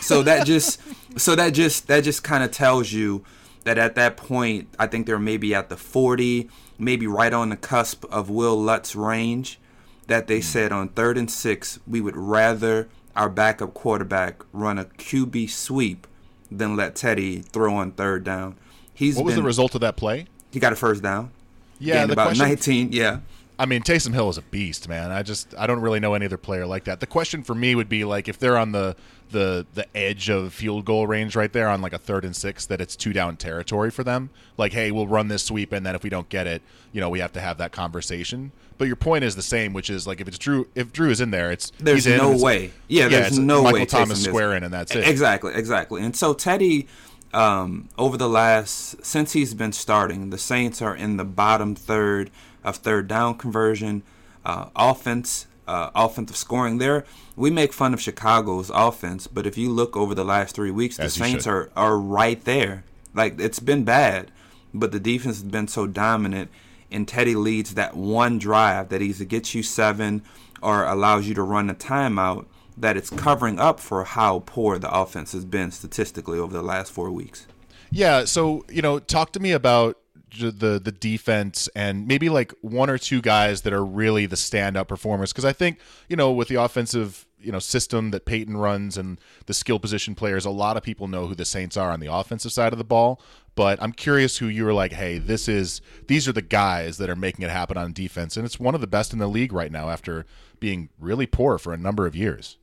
[0.00, 0.80] So that just
[1.18, 3.24] so that just that just kind of tells you
[3.64, 7.56] that at that point, I think they're maybe at the 40, maybe right on the
[7.56, 9.58] cusp of Wil Lutz range
[10.06, 10.42] that they hmm.
[10.42, 16.06] said on third and 6, we would rather our backup quarterback run a QB sweep
[16.50, 18.56] than let Teddy throw on third down.
[18.92, 20.26] He's What was been, the result of that play?
[20.50, 21.30] He got a first down.
[21.78, 22.48] Yeah, about question.
[22.48, 23.20] 19, yeah.
[23.58, 25.10] I mean, Taysom Hill is a beast, man.
[25.10, 27.00] I just I don't really know any other player like that.
[27.00, 28.96] The question for me would be like if they're on the
[29.30, 32.66] the the edge of field goal range right there on like a third and six,
[32.66, 34.30] that it's two down territory for them.
[34.56, 36.62] Like, hey, we'll run this sweep, and then if we don't get it,
[36.92, 38.52] you know, we have to have that conversation.
[38.78, 41.20] But your point is the same, which is like if it's Drew, if Drew is
[41.20, 42.72] in there, it's There's in, no way.
[42.88, 43.86] Yeah, there's it's no Michael way.
[43.86, 45.08] Thomas square in, and that's it.
[45.08, 46.02] Exactly, exactly.
[46.02, 46.86] And so Teddy,
[47.32, 52.30] um, over the last since he's been starting, the Saints are in the bottom third
[52.62, 54.02] of third down conversion,
[54.44, 56.78] uh, offense, uh, offensive scoring.
[56.78, 57.04] There,
[57.36, 60.96] we make fun of Chicago's offense, but if you look over the last three weeks,
[60.96, 61.50] the As you Saints should.
[61.50, 62.84] are are right there.
[63.14, 64.30] Like it's been bad,
[64.74, 66.50] but the defense has been so dominant.
[66.90, 70.22] And Teddy leads that one drive that either gets you seven
[70.62, 72.46] or allows you to run a timeout
[72.76, 76.92] that it's covering up for how poor the offense has been statistically over the last
[76.92, 77.46] four weeks.
[77.90, 79.98] Yeah, so you know, talk to me about
[80.32, 84.88] the the defense and maybe like one or two guys that are really the standout
[84.88, 88.96] performers because I think you know with the offensive you know system that Payton runs
[88.96, 92.00] and the skill position players, a lot of people know who the Saints are on
[92.00, 93.20] the offensive side of the ball.
[93.54, 97.08] But I'm curious who you were like, hey, this is these are the guys that
[97.08, 99.52] are making it happen on defense, and it's one of the best in the league
[99.52, 100.26] right now after
[100.60, 102.58] being really poor for a number of years.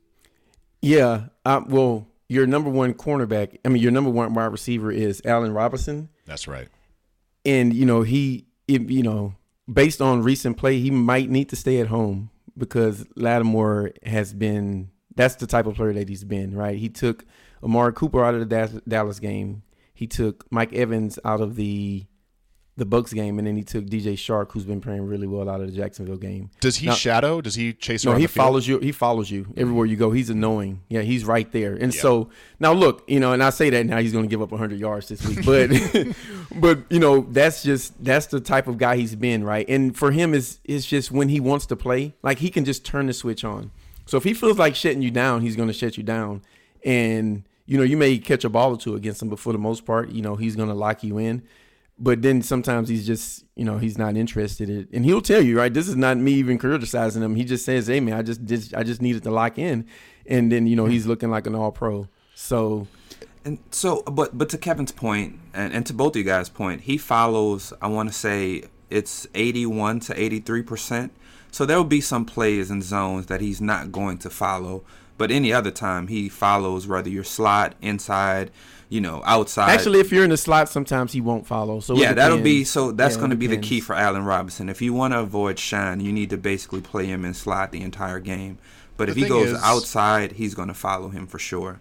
[0.80, 1.28] Yeah.
[1.44, 5.52] Uh, well, your number one cornerback, I mean, your number one wide receiver is Allen
[5.52, 6.10] Robinson.
[6.26, 6.68] That's right.
[7.44, 9.34] And, you know, he, if, you know,
[9.70, 14.90] based on recent play, he might need to stay at home because Lattimore has been,
[15.14, 16.78] that's the type of player that he's been, right?
[16.78, 17.24] He took
[17.62, 19.62] Amari Cooper out of the Dallas- Dallas game.
[19.92, 22.06] He took Mike Evans out of the
[22.76, 25.60] the Bucs game, and then he took DJ Chark, who's been playing really well out
[25.60, 26.50] of the Jacksonville game.
[26.60, 27.40] Does he Now- shadow?
[27.40, 28.80] Does he chase No, he follows you.
[28.80, 30.10] He follows you everywhere you go.
[30.10, 30.80] He's annoying.
[30.88, 31.74] Yeah, he's right there.
[31.74, 34.42] And so now look, you know, and I say that now he's going to give
[34.42, 35.70] up 100 yards this week, but
[36.60, 39.68] but you know that's just that's the type of guy he's been, right?
[39.68, 42.84] And for him, is it's just when he wants to play, like he can just
[42.84, 43.70] turn the switch on.
[44.06, 46.42] So if he feels like shutting you down, he's going to shut you down,
[46.84, 49.58] and you know you may catch a ball or two against him, but for the
[49.58, 51.42] most part, you know he's going to lock you in.
[51.96, 55.56] But then sometimes he's just, you know, he's not interested in and he'll tell you,
[55.56, 55.72] right?
[55.72, 57.36] This is not me even criticizing him.
[57.36, 59.86] He just says, "Hey, man, I just did, I just needed to lock in,"
[60.26, 62.08] and then you know he's looking like an All Pro.
[62.34, 62.88] So
[63.44, 66.82] And so, but but to Kevin's point, and, and to both of you guys' point,
[66.82, 67.72] he follows.
[67.82, 71.12] I want to say it's eighty-one to eighty-three percent.
[71.50, 74.82] So there will be some plays and zones that he's not going to follow,
[75.18, 78.50] but any other time he follows, whether you're slot, inside,
[78.94, 79.70] you know, outside.
[79.70, 81.80] actually, if you're in the slot, sometimes he won't follow.
[81.80, 82.92] So yeah, that'll be so.
[82.92, 84.68] That's Yeah, going to be the key for Allen Robinson.
[84.68, 87.82] If you want to avoid shine, you need to basically play him in slot the
[87.82, 88.58] entire game.
[88.96, 91.80] But The if he goes is- outside, he's going to follow him for sure.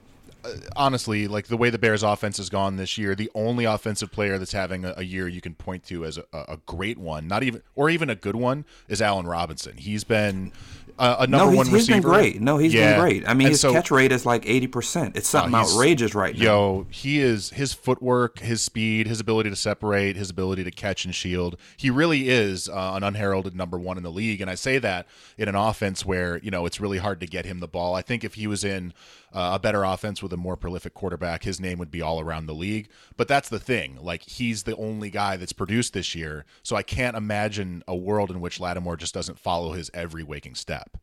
[0.75, 4.37] Honestly, like the way the Bears' offense has gone this year, the only offensive player
[4.37, 7.43] that's having a, a year you can point to as a, a great one, not
[7.43, 9.77] even or even a good one, is Allen Robinson.
[9.77, 10.51] He's been
[10.99, 11.93] uh, a number no, he's, one he's receiver.
[11.95, 12.41] been great.
[12.41, 12.91] No, he's Yeah.
[12.93, 13.27] been great.
[13.27, 15.15] I mean, And his so- catch rate is like eighty percent.
[15.17, 16.43] It's something he's- outrageous right now.
[16.43, 21.05] Yo, he is his footwork, his speed, his ability to separate, his ability to catch
[21.05, 21.57] and shield.
[21.77, 25.07] He really is uh, an unheralded number one in the league, and I say that
[25.37, 27.95] in an offense where you know it's really hard to get him the ball.
[27.95, 28.93] I think if he was in
[29.33, 32.45] uh, a better offense with a more prolific quarterback, his name would be all around
[32.45, 32.89] the league.
[33.17, 36.83] But that's the thing; like he's the only guy that's produced this year, so I
[36.83, 40.97] can't imagine a world in which Lattimore just doesn't follow his every waking step.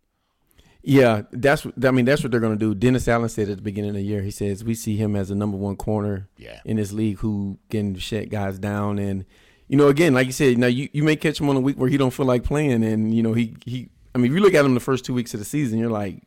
[0.83, 2.07] Yeah, that's I mean.
[2.07, 2.75] That's what they're going to do.
[2.75, 4.23] Dennis Allen said at the beginning of the year.
[4.23, 6.61] He says we see him as a number one corner Yeah.
[6.65, 8.99] in this league who can shut guys down.
[8.99, 9.27] And
[9.69, 11.77] you know, again, like you said, now you, you may catch him on a week
[11.77, 13.91] where he don't feel like playing, and you know he he.
[14.15, 15.91] I mean, if you look at him the first two weeks of the season, you're
[15.91, 16.23] like,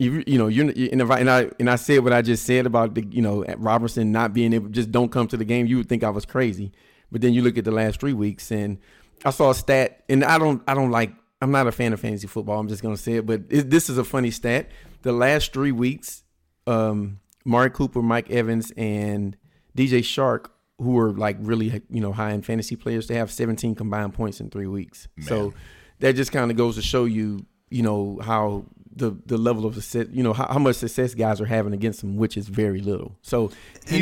[0.00, 2.22] You, you know, you're you- and, if I, and I and I said what I
[2.22, 5.44] just said about the you know Robertson not being able just don't come to the
[5.44, 5.66] game.
[5.66, 6.72] You would think I was crazy,
[7.12, 8.78] but then you look at the last three weeks and
[9.24, 12.00] I saw a stat, and I don't I don't like I'm not a fan of
[12.00, 12.58] fantasy football.
[12.58, 14.70] I'm just gonna say it, but it, this is a funny stat.
[15.02, 16.22] The last three weeks,
[16.66, 19.36] um, Mari Cooper, Mike Evans, and
[19.76, 20.46] DJ Chark,
[20.78, 24.40] who were like really you know high end fantasy players, they have 17 combined points
[24.40, 25.08] in three weeks.
[25.20, 25.52] So
[25.98, 28.64] that just kind of goes to show you you know how
[29.00, 32.02] the the level of success, you know how, how much success guys are having against
[32.02, 33.16] them, which is very little.
[33.22, 33.50] So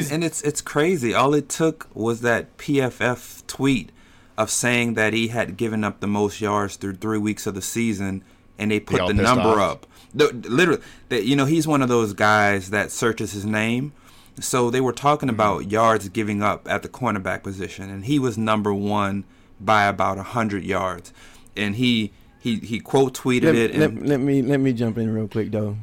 [0.05, 1.15] And, and it's it's crazy.
[1.15, 3.91] All it took was that PFF tweet
[4.37, 7.63] of saying that he had given up the most yards through three weeks of the
[7.63, 8.23] season,
[8.59, 9.73] and they put all the number off.
[9.73, 9.87] up.
[10.15, 13.93] The, literally, that you know, he's one of those guys that searches his name.
[14.41, 15.37] So they were talking mm-hmm.
[15.37, 19.25] about yards giving up at the cornerback position, and he was number one
[19.61, 21.13] by about hundred yards,
[21.57, 23.77] and he he he quote tweeted let, it.
[23.77, 25.77] let, And, let me let me jump in real quick though,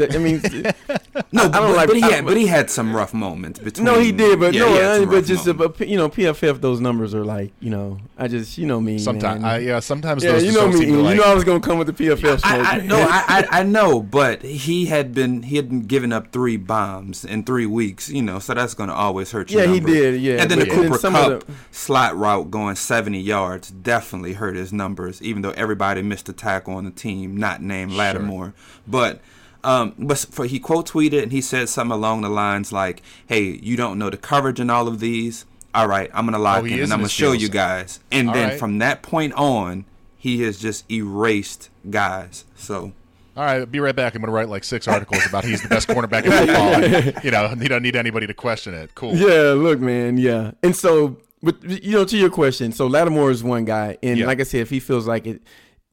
[0.00, 0.40] I mean.
[1.32, 3.60] no, I don't but, like- but he I- had but he had some rough moments
[3.60, 3.84] between.
[3.84, 5.80] No, he did, but Yeah, no, he had uh, some but rough just moments.
[5.80, 8.98] uh, you know, PFF those numbers are like you know, I just you know me,
[8.98, 9.44] Sometimes.
[9.44, 10.72] I, yeah, sometimes yeah, those you know me.
[10.78, 12.44] seem to You like- know I was gonna come with the PFF smoke.
[12.44, 16.12] I, I, no, I, I I know, but he had been he had been giving
[16.12, 19.60] up three bombs in three weeks, you know, so that's going to always hurt you.
[19.60, 21.52] Yeah, he did, yeah, and then but- the and then Cooper some of Kupp the-
[21.70, 26.74] slot route going seventy yards definitely hurt his numbers, even though everybody missed a tackle
[26.74, 28.54] on the team, not named Lattimore,
[28.88, 29.20] but.
[29.64, 33.58] Um, but for, he quote tweeted and he said something along the lines like, "Hey,
[33.62, 35.44] you don't know the coverage in all of these.
[35.74, 38.34] All right, I'm gonna lock Oh, in and I'm gonna show you guys." And All
[38.34, 38.58] then right.
[38.58, 39.84] from that point on,
[40.16, 42.44] he has just erased guys.
[42.56, 42.92] So
[43.36, 44.14] All right, be right back.
[44.14, 46.74] I'm going to write like six articles about he's the best cornerback in football.
[46.84, 48.94] and, you know, you don't need anybody to question it.
[48.94, 49.16] Cool.
[49.16, 50.16] Yeah, look, man.
[50.18, 54.18] Yeah, and so, but you know, to your question, so Lattimore is one guy, and
[54.18, 54.26] Yeah.
[54.26, 55.42] like I said, if he feels like it,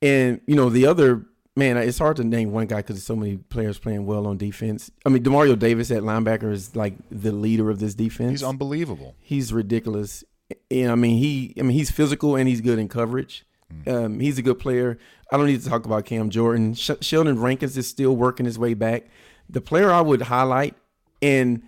[0.04, 1.26] and you know, the other
[1.56, 4.38] man, it's hard to name one guy because there's so many players playing well on
[4.38, 4.92] defense.
[5.06, 8.32] I mean, Demario Davis at linebacker is like the leader of this defense.
[8.32, 9.16] He's unbelievable.
[9.20, 10.24] He's ridiculous.
[10.70, 13.46] And I mean, he, I mean, he's physical and he's good in coverage.
[13.88, 14.98] Um, he's a good player.
[15.32, 16.74] I don't need to talk about Cam Jordan.
[16.74, 19.06] Sh- Sheldon Rankins is still working his way back.
[19.50, 20.76] The player I would highlight,
[21.22, 21.64] and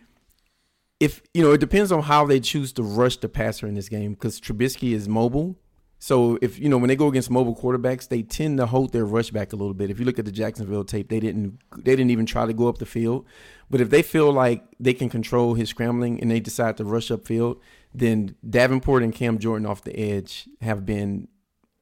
[0.99, 3.89] if you know, it depends on how they choose to rush the passer in this
[3.89, 5.55] game because Trubisky is mobile.
[6.03, 9.05] So if you know when they go against mobile quarterbacks, they tend to hold their
[9.05, 9.89] rush back a little bit.
[9.89, 12.67] If you look at the Jacksonville tape, they didn't they didn't even try to go
[12.67, 13.25] up the field.
[13.69, 17.07] But if they feel like they can control his scrambling and they decide to rush
[17.07, 17.61] upfield,
[17.93, 21.29] then Davenport and Cam Jordan off the edge have been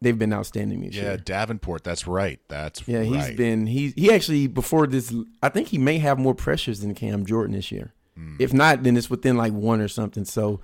[0.02, 1.18] they've been outstanding this Yeah, year.
[1.18, 1.84] Davenport.
[1.84, 2.40] That's right.
[2.48, 3.36] That's Yeah, he's right.
[3.36, 5.12] been he he actually before this
[5.42, 7.96] I think he may have more pressures than Cam Jordan this year.
[8.16, 8.36] Hmm.
[8.38, 10.26] If not, then it's within like one or something.
[10.26, 10.62] So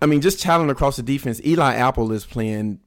[0.00, 1.40] I mean, just talent across the defense.
[1.44, 2.80] Eli Apple is playing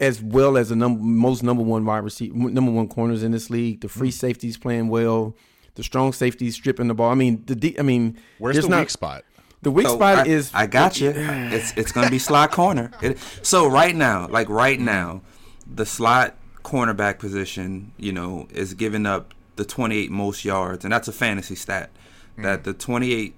[0.00, 3.50] as well as the number most number one wide receiver, number one corners in this
[3.50, 3.80] league.
[3.80, 4.14] The free mm-hmm.
[4.14, 5.36] safeties playing well.
[5.74, 7.10] The strong safeties stripping the ball.
[7.10, 9.24] I mean, the de- I mean, Where's there's the not, weak spot?
[9.62, 11.12] The weak So spot I, is I got you.
[11.16, 12.90] It's it's gonna be slot corner.
[13.02, 15.22] It, so right now, like right now,
[15.66, 21.08] the slot cornerback position, you know, is giving up the 28 most yards, and that's
[21.08, 21.90] a fantasy stat.
[22.38, 22.64] That mm.
[22.64, 23.36] the 28,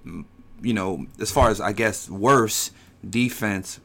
[0.63, 2.71] you know, as far as I guess worse
[3.09, 3.81] defense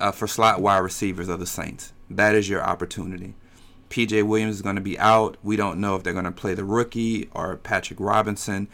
[0.00, 1.92] uh, for slot wide receivers of the Saints.
[2.10, 3.34] That is your opportunity.
[3.90, 5.36] PJ Williams is going to be out.
[5.42, 8.68] We don't know if they're going to play the rookie or Patrick Robinson.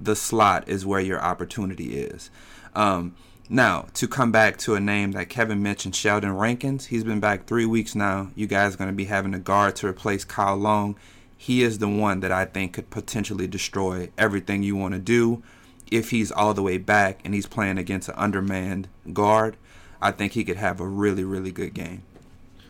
[0.00, 2.30] The slot is where your opportunity is.
[2.74, 3.14] Um,
[3.48, 7.46] now, to come back to a name that Kevin mentioned, Sheldon Rankins, he's been back
[7.46, 8.30] three weeks now.
[8.34, 10.96] You guys are going to be having a guard to replace Kyle Long.
[11.36, 15.42] He is the one that I think could potentially destroy everything you want to do.
[15.90, 19.56] If he's all the way back and he's playing against an undermanned guard,
[20.00, 22.02] I think he could have a really, really good game.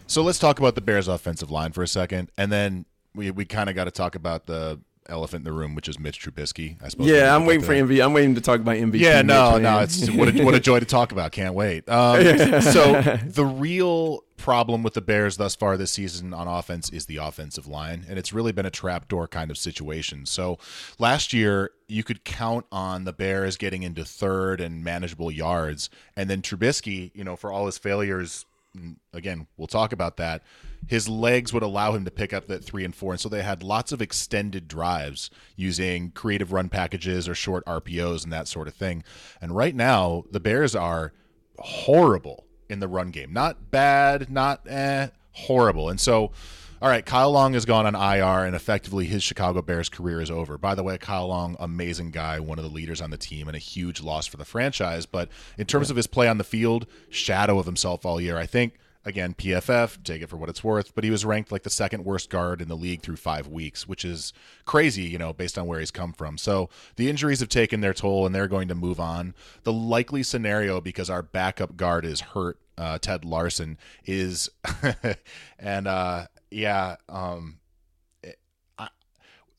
[0.06, 2.84] So let's talk about the Bears' offensive line for a second, and then
[3.14, 5.98] we we kind of got to talk about the elephant in the room, which is
[5.98, 6.76] Mitch Trubisky.
[6.82, 7.06] I suppose.
[7.06, 7.84] Yeah, I'm waiting for that.
[7.84, 8.04] MVP.
[8.04, 9.00] I'm waiting to talk about MVP.
[9.00, 11.32] Yeah, no, no, it's what a, what a joy to talk about.
[11.32, 11.88] Can't wait.
[11.88, 12.22] Um,
[12.62, 17.16] so the real problem with the Bears thus far this season on offense is the
[17.18, 20.26] offensive line, and it's really been a trapdoor kind of situation.
[20.26, 20.58] So
[20.98, 26.28] last year you could count on the Bears getting into third and manageable yards, and
[26.28, 28.44] then Trubisky, you know, for all his failures.
[28.76, 30.42] mm, Again, we'll talk about that.
[30.88, 33.42] His legs would allow him to pick up that three and four, and so they
[33.42, 38.68] had lots of extended drives using creative run packages or short RPOs and that sort
[38.68, 39.04] of thing.
[39.40, 41.12] And right now, the Bears are
[41.58, 43.32] horrible in the run game.
[43.32, 45.88] Not bad, not eh, horrible.
[45.88, 46.32] And so,
[46.82, 50.30] all right, Kyle Long has gone on IR, and effectively his Chicago Bears career is
[50.30, 50.58] over.
[50.58, 53.56] By the way, Kyle Long, amazing guy, one of the leaders on the team, and
[53.56, 55.06] a huge loss for the franchise.
[55.06, 58.36] But in terms of his play on the field, shadow of himself all year.
[58.36, 58.74] I think
[59.04, 62.04] again, PFF, take it for what it's worth, but he was ranked like the second
[62.04, 64.32] worst guard in the league through five weeks, which is
[64.64, 66.38] crazy, you know, based on where he's come from.
[66.38, 69.34] So the injuries have taken their toll and they're going to move on.
[69.64, 74.48] The likely scenario, because our backup guard is hurt, uh, Ted Larsen, is,
[75.58, 77.58] and uh, yeah, um,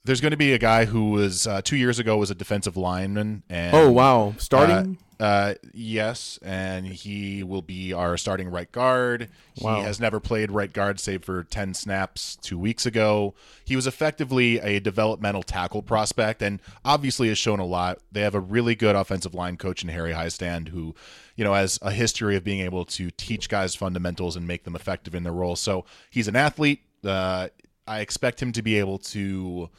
[0.06, 2.78] there's going to be a guy who was uh, two years ago was a defensive
[2.78, 3.44] lineman.
[3.50, 4.98] And, oh wow, starting.
[5.20, 9.30] Uh, yes, and he will be our starting right guard.
[9.62, 9.78] Wow.
[9.78, 13.34] He has never played right guard save for 10 snaps two weeks ago.
[13.64, 18.00] He was effectively a developmental tackle prospect and obviously has shown a lot.
[18.12, 20.94] They have a really good offensive line coach in Harry Hiestand who,
[21.36, 24.76] you know, has a history of being able to teach guys fundamentals and make them
[24.76, 25.56] effective in their role.
[25.56, 26.82] So he's an athlete.
[27.04, 27.50] Uh,
[27.88, 29.70] I expect him to be able to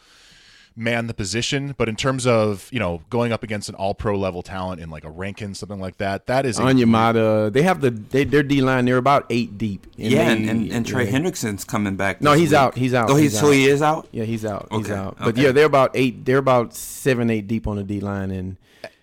[0.77, 1.75] man the position.
[1.77, 4.91] But in terms of you know going up against an All Pro level talent in
[4.91, 7.53] like a Rankin something like that, that is a- Onyemata.
[7.53, 8.85] They have the they, their D line.
[8.85, 9.87] They're about eight deep.
[9.99, 11.19] And yeah, they- and, and, and Trey yeah.
[11.19, 12.21] Hendrickson's coming back.
[12.21, 12.59] No, he's week.
[12.59, 12.75] out.
[12.77, 13.11] He's out.
[13.11, 13.51] Oh, he's, so out.
[13.53, 14.09] he is out.
[14.13, 14.69] Yeah, he's out.
[14.71, 15.17] He's Okay, out.
[15.19, 15.43] But okay.
[15.43, 16.25] yeah, they're about eight.
[16.25, 18.57] They're about seven, eight deep on the D line, and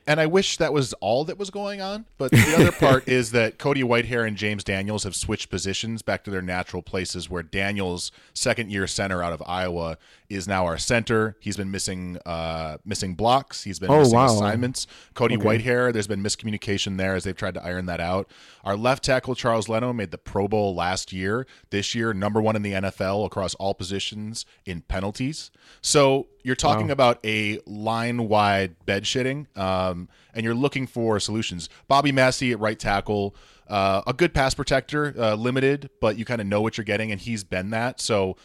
[0.05, 2.03] and I wish that was all that was going on.
[2.17, 6.25] But the other part is that Cody Whitehair and James Daniels have switched positions back
[6.25, 7.29] to their natural places.
[7.29, 9.97] Where Daniels, second year center out of Iowa,
[10.33, 11.35] is now our center.
[11.39, 13.63] He's been missing uh, missing blocks.
[13.63, 14.25] He's been Oh, missing wow.
[14.25, 14.87] assignments.
[15.13, 15.59] Cody Okay.
[15.59, 18.29] Whitehair, there's been miscommunication there as they've tried to iron that out.
[18.63, 21.45] Our left tackle Charles Leno made the Pro Bowl last year.
[21.69, 25.51] This year, number one in the NFL across all positions in penalties.
[25.81, 31.69] So you're talking about a line wide bed shitting, um, and you're looking for solutions.
[31.87, 33.35] Bobby Massie at right tackle,
[33.67, 37.11] uh, a good pass protector, uh, limited, but you kind of know what you're getting,
[37.11, 38.01] and he's been that.
[38.01, 38.35] So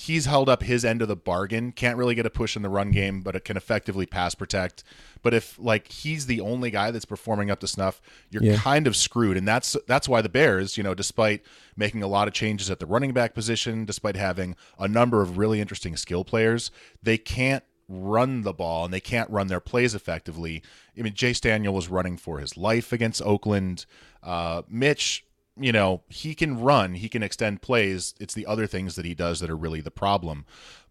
[0.00, 1.72] he's held up his end of the bargain.
[1.72, 4.84] Can't really get a push in the run game, but it can effectively pass protect.
[5.22, 8.58] But if like he's the only guy that's performing up to snuff, you're Yeah.
[8.58, 9.36] kind of screwed.
[9.36, 11.42] And that's that's why the Bears, you know, despite
[11.76, 15.36] making a lot of changes at the running back position, despite having a number of
[15.36, 16.70] really interesting skill players,
[17.02, 20.62] they can't run the ball and they can't run their plays effectively.
[20.96, 23.84] I mean, Chase Daniel was running for his life against Oakland.
[24.22, 25.24] Uh, Mitch,
[25.60, 28.14] you know, he can run, he can extend plays.
[28.20, 30.44] It's the other things that he does that are really the problem.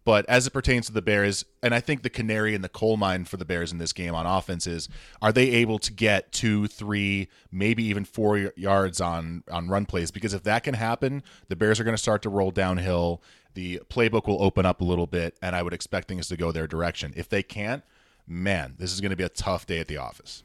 [0.08, 2.96] But as it pertains to the Bears, and I think the canary in the coal
[2.96, 4.88] mine for the Bears in this game on offense is
[5.22, 10.10] are they able to get two, three, maybe even four yards on on run plays?
[10.12, 13.22] Because if that can happen, the Bears are going to start to roll downhill.
[13.54, 16.54] The playbook will open up a little bit, and I would expect things to go
[16.54, 17.12] their direction.
[17.18, 17.84] If they can't,
[18.26, 20.44] man, this is going to be a tough day at the office.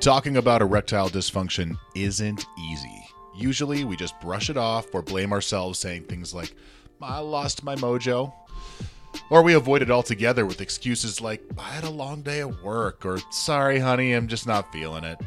[0.00, 3.04] Talking about erectile dysfunction isn't easy.
[3.34, 6.54] Usually we just brush it off or blame ourselves saying things like,
[7.02, 8.32] I lost my mojo.
[9.28, 13.04] Or we avoid it altogether with excuses like, I had a long day at work,
[13.04, 15.18] or sorry, honey, I'm just not feeling it.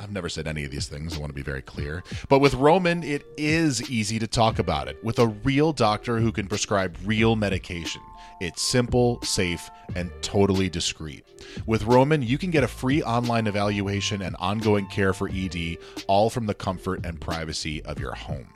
[0.00, 2.02] I've never said any of these things, I want to be very clear.
[2.28, 6.32] But with Roman, it is easy to talk about it with a real doctor who
[6.32, 8.02] can prescribe real medication.
[8.40, 11.24] It's simple, safe, and totally discreet.
[11.66, 16.30] With Roman, you can get a free online evaluation and ongoing care for ED, all
[16.30, 18.46] from the comfort and privacy of your home.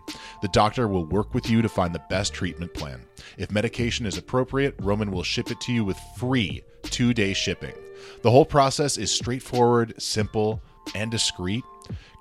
[0.41, 3.01] The doctor will work with you to find the best treatment plan.
[3.39, 7.75] If medication is appropriate, Roman will ship it to you with free two day shipping.
[8.23, 10.63] The whole process is straightforward, simple,
[10.95, 11.65] and discreet.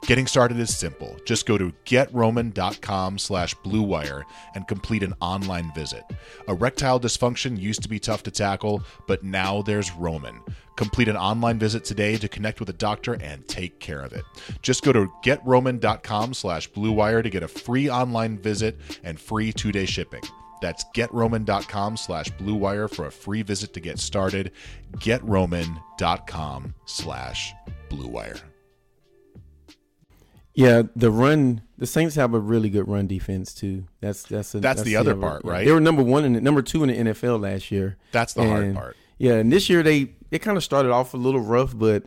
[0.08, 1.16] Getting started is simple.
[1.26, 4.24] Just go to getroman.com slash bluewire
[4.56, 6.04] and complete an online visit.
[6.48, 10.42] Erectile dysfunction used to be tough to tackle, but now there's Roman.
[10.76, 14.24] Complete an online visit today to connect with a doctor and take care of it.
[14.64, 19.86] Just go to getroman.com slash bluewire to get a free online visit and free two-day
[19.86, 20.24] shipping.
[20.62, 24.52] That's getroman.com slash bluewire for a free visit to get started.
[24.98, 27.54] Getroman.com slash
[27.90, 28.42] bluewire.
[30.54, 31.62] Yeah, the run.
[31.78, 33.86] The Saints have a really good run defense too.
[34.02, 35.66] That's that's a, That's the other part, right?
[35.66, 37.98] They were number one and number two in the NFL last year.
[38.12, 38.98] That's the hard part.
[39.18, 42.06] Yeah, and this year they they kind of started off a little rough, but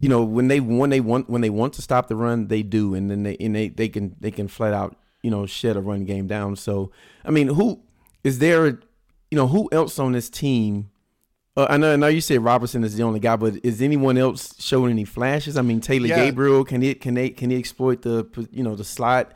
[0.00, 2.62] you know when they when they want when they want to stop the run, they
[2.62, 5.76] do, and then they and they they can they can flat out you know shed
[5.76, 6.56] a run game down.
[6.56, 6.90] So
[7.24, 7.80] I mean, who
[8.22, 8.80] is there?
[9.30, 10.90] You know, who else on this team?
[11.56, 14.18] Uh, I know, I know you said Robertson is the only guy, but is anyone
[14.18, 15.56] else showing any flashes?
[15.56, 16.16] I mean, Taylor Yeah.
[16.24, 19.32] Gabriel can he can they can he exploit the you know the slot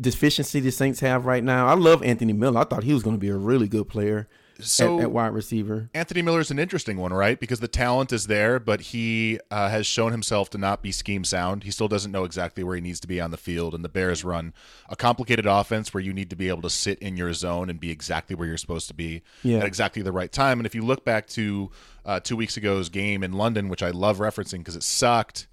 [0.00, 1.66] deficiency the Saints have right now?
[1.66, 2.60] I love Anthony Miller.
[2.60, 4.28] I thought he was going to be a really good player
[4.60, 5.88] So- at, at wide receiver.
[5.94, 7.38] Anthony Miller is an interesting one, right?
[7.38, 11.24] Because the talent is there, but he uh, has shown himself to not be scheme
[11.24, 11.64] sound.
[11.64, 13.74] He still doesn't know exactly where he needs to be on the field.
[13.74, 14.52] And the Bears run
[14.88, 17.78] a complicated offense where you need to be able to sit in your zone and
[17.78, 19.58] be exactly where you're supposed to be Yeah.
[19.58, 20.58] at exactly the right time.
[20.58, 21.70] And if you look back to
[22.04, 25.46] uh, two weeks ago's game in London, which I love referencing because it sucked,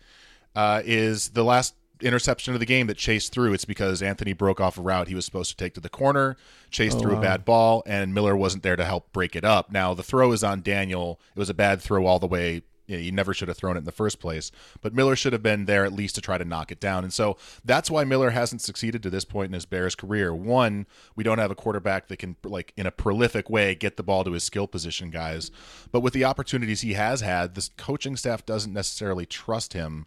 [0.55, 4.59] uh, is the last interception of the game that Chase threw, it's because Anthony broke
[4.59, 6.35] off a route he was supposed to take to the corner,
[6.69, 7.19] chased Oh, through wow.
[7.19, 9.71] a bad ball, and Miller wasn't there to help break it up.
[9.71, 11.19] Now the throw is on Daniel.
[11.35, 12.63] It was a bad throw all the way.
[12.87, 15.33] You, know, you never should have thrown it in the first place, but Miller should
[15.33, 17.03] have been there at least to try to knock it down.
[17.03, 20.35] And so that's why Miller hasn't succeeded to this point in his Bears career.
[20.35, 20.85] One,
[21.15, 24.23] we don't have a quarterback that can like in a prolific way get the ball
[24.23, 25.49] to his skill position guys.
[25.91, 30.05] But with the opportunities he has had, this coaching staff doesn't necessarily trust him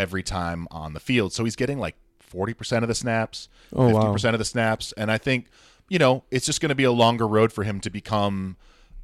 [0.00, 1.32] every time on the field.
[1.32, 1.96] So he's getting like
[2.32, 4.32] 40% of the snaps, Oh, 50% wow.
[4.34, 4.92] of the snaps.
[4.96, 5.48] And I think,
[5.88, 8.56] you know, it's just going to be a longer road for him to become,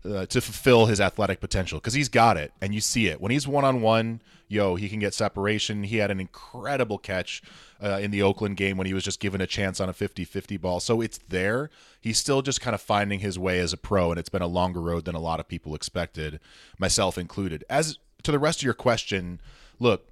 [0.05, 3.21] uh, to fulfill his athletic potential because he's got it and you see it.
[3.21, 5.83] When he's one on one, yo, he can get separation.
[5.83, 7.43] He had an incredible catch
[7.83, 10.25] uh, in the Oakland game when he was just given a chance on a 50
[10.25, 10.79] 50 ball.
[10.81, 11.69] So it's there.
[12.01, 14.47] He's still just kind of finding his way as a pro, and it's been a
[14.47, 16.39] longer road than a lot of people expected,
[16.79, 17.65] myself included.
[17.69, 19.41] As to the rest of your question,
[19.81, 20.07] look,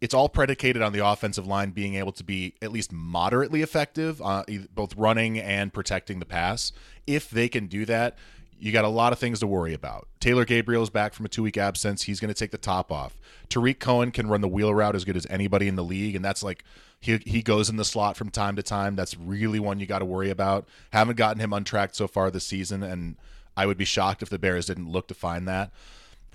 [0.00, 4.20] it's all predicated on the offensive line being able to be at least moderately effective,
[4.20, 4.44] uh,
[4.74, 6.72] both running and protecting the pass.
[7.06, 8.16] If they can do that,
[8.58, 10.08] you got a lot of things to worry about.
[10.20, 12.02] Taylor Gabriel is back from a two week absence.
[12.02, 13.18] He's going to take the top off.
[13.48, 16.24] Tarik Cohen can run the wheel route as good as anybody in the league, and
[16.24, 16.64] that's like
[17.00, 18.96] he he goes in the slot from time to time.
[18.96, 20.66] That's really one you got to worry about.
[20.90, 23.16] Haven't gotten him untracked so far this season, and
[23.56, 25.70] I would be shocked if the Bears didn't look to find that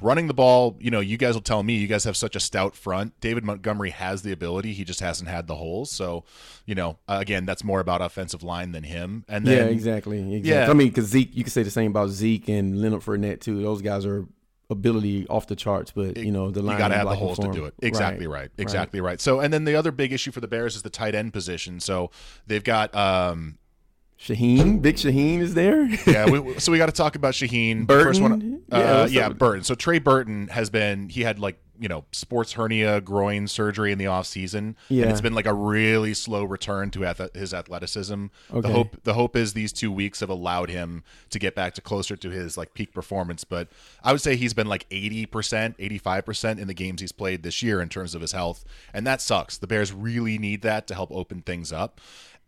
[0.01, 2.39] running the ball, you know, you guys will tell me you guys have such a
[2.39, 3.19] stout front.
[3.19, 5.91] David Montgomery has the ability, he just hasn't had the holes.
[5.91, 6.23] So,
[6.65, 9.25] you know, uh, again, that's more about offensive line than him.
[9.27, 10.19] And then, yeah, exactly.
[10.19, 10.49] exactly.
[10.49, 10.69] Yeah.
[10.69, 13.61] I mean, because Zeke, you can say the same about Zeke and Leonard Fournette too.
[13.61, 14.27] Those guys are
[14.69, 17.37] ability off the charts, but you know the line you got to have the holes
[17.37, 17.73] to do it.
[17.81, 18.49] Exactly right.
[18.57, 19.19] Exactly right.
[19.19, 21.79] So, and then the other big issue for the Bears is the tight end position.
[21.79, 22.09] So
[22.47, 23.57] they've got, um,
[24.21, 25.85] Shaheen, Big Shaheen is there.
[26.07, 27.87] yeah, we, so we got to talk about Shaheen.
[27.87, 28.05] Burton?
[28.05, 29.29] First one, Yeah, uh, what's yeah.
[29.29, 29.63] Burton.
[29.63, 33.97] So Trey Burton has been he had like you know sports hernia groin surgery in
[33.97, 35.03] the off season, Yeah.
[35.03, 38.25] and it's been like a really slow return to ath- his athleticism.
[38.51, 38.61] Okay.
[38.61, 41.81] The hope the hope is these two weeks have allowed him to get back to
[41.81, 43.43] closer to his like peak performance.
[43.43, 43.69] But
[44.03, 47.11] I would say he's been like eighty percent, eighty five percent in the games he's
[47.11, 48.63] played this year in terms of his health,
[48.93, 49.57] and that sucks.
[49.57, 51.99] The Bears really need that to help open things up.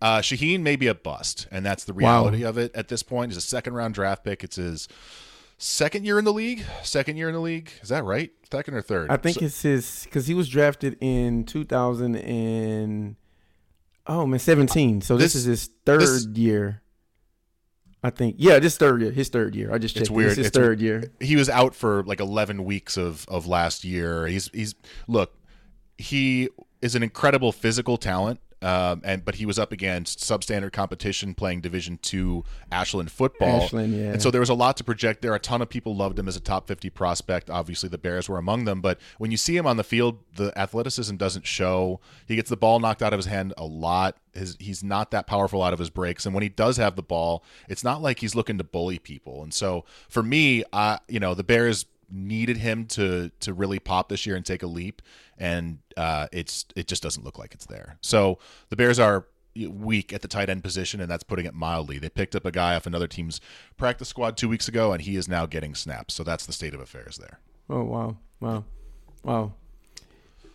[0.04, 2.00] Uh, Shaheen may be a bust, and that's the Wow.
[2.26, 3.32] reality of it at this point.
[3.32, 4.44] He's a second round draft pick.
[4.44, 4.90] It's his
[5.58, 6.66] second year in the league.
[6.84, 7.72] Second year in the league.
[7.82, 8.30] Is that right?
[8.52, 9.10] Second or third?
[9.10, 13.16] I think So- it's his because he was drafted in 2000 and
[14.06, 15.00] oh man 17.
[15.02, 16.82] So this, This- is his third this- year.
[18.06, 19.12] I think yeah, this third year.
[19.12, 19.74] His third year.
[19.74, 20.02] I just checked.
[20.02, 20.32] it's weird.
[20.32, 21.06] It's his It's- third year.
[21.22, 24.28] He was out for like 11 weeks of of last year.
[24.28, 24.76] He's he's
[25.08, 25.38] look.
[25.98, 26.50] He
[26.82, 28.42] is an incredible physical talent.
[28.64, 33.94] Um, and but he was up against substandard competition playing Division two Ashland football, Ashland,
[33.94, 34.14] yeah.
[34.14, 35.36] and so there was a lot to project there.
[35.36, 37.50] A ton of people loved him as a top fifty prospect.
[37.50, 38.80] Obviously, the Bears were among them.
[38.80, 42.00] But when you see him on the field, the athleticism doesn't show.
[42.26, 44.18] He gets the ball knocked out of his hand a lot.
[44.34, 47.04] His he's not that powerful out of his breaks, and when he does have the
[47.04, 49.44] ball, it's not like he's looking to bully people.
[49.44, 54.08] And so for me, I you know the Bears needed him to to really pop
[54.10, 55.02] this year and take a leap.
[55.38, 57.98] And uh it's it just doesn't look like it's there.
[58.02, 58.38] So
[58.70, 62.00] the bears are weak at the tight end position and that's putting it mildly.
[62.00, 63.42] They picked up a guy off another team's
[63.78, 66.14] practice squad two weeks ago and he is now getting snaps.
[66.14, 67.40] So that's the state of affairs there.
[67.70, 68.64] Oh wow, wow,
[69.24, 69.54] wow.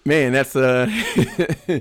[0.04, 0.86] Man, that's uh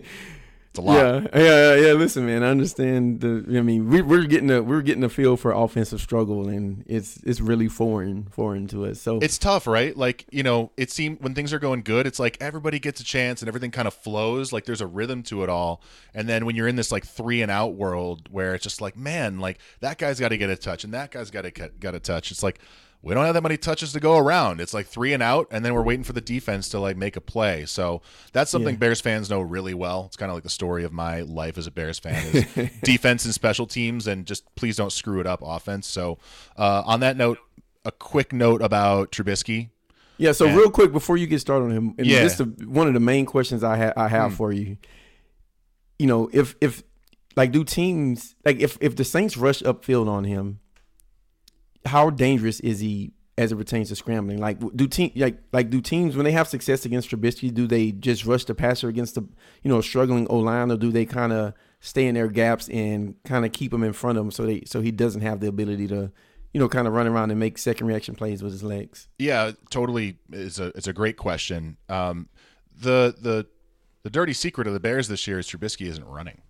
[0.78, 0.98] it's a lot
[1.34, 1.94] Yeah, yeah, yeah.
[1.94, 3.44] Listen, man, I understand the.
[3.58, 7.18] I mean, we, we're getting a we're getting a feel for offensive struggle, and it's
[7.24, 9.02] it's really foreign foreign to us.
[9.02, 9.96] So it's tough, right?
[9.96, 13.04] Like, you know, it seemed when things are going good, it's like everybody gets a
[13.04, 14.54] chance and everything kind of flows.
[14.54, 15.82] Like there's a rhythm to it all.
[16.14, 18.96] And then when you're in this like three and out world where it's just like,
[18.96, 21.80] man, like that guy's got to get a touch and that guy's got to get
[21.80, 22.32] got a touch.
[22.32, 22.60] It's like
[23.08, 24.60] we don't have that many touches to go around.
[24.62, 27.16] It's like three and out, and then we're waiting for the defense to like make
[27.16, 27.66] a play.
[27.66, 28.02] So
[28.34, 28.80] that's something Yeah.
[28.80, 30.06] Bears fans know really well.
[30.08, 33.26] It's kind of like the story of my life as a Bears fan is defense
[33.26, 35.88] and special teams, and just please don't screw it up offense.
[35.88, 36.18] So
[36.58, 37.40] uh, on that note,
[37.86, 39.70] a quick note about Trubisky.
[40.18, 40.34] yeah.
[40.34, 40.56] So Yeah.
[40.56, 42.24] real quick before you get started on him, and Yeah.
[42.24, 44.78] this is one of the main questions I ha- I have for you.
[46.00, 46.84] You know, if if
[47.36, 50.60] like do teams like if if the Saints rush upfield on him,
[51.88, 54.40] how dangerous is he as it pertains to scrambling?
[54.40, 57.92] Like do team like like do teams when they have success against Trubisky, do they
[57.92, 59.22] just rush the passer against the
[59.64, 63.16] you know struggling O line, or do they kind of stay in their gaps and
[63.24, 65.48] kind of keep him in front of him so they so he doesn't have the
[65.48, 66.12] ability to
[66.54, 69.08] you know kind of run around and make second reaction plays with his legs?
[69.20, 70.18] Yeah, totally.
[70.32, 71.78] It's a it's a great question.
[71.90, 72.30] Um,
[72.76, 73.46] the the
[74.04, 76.42] the dirty secret of the Bears this year is Trubisky isn't running.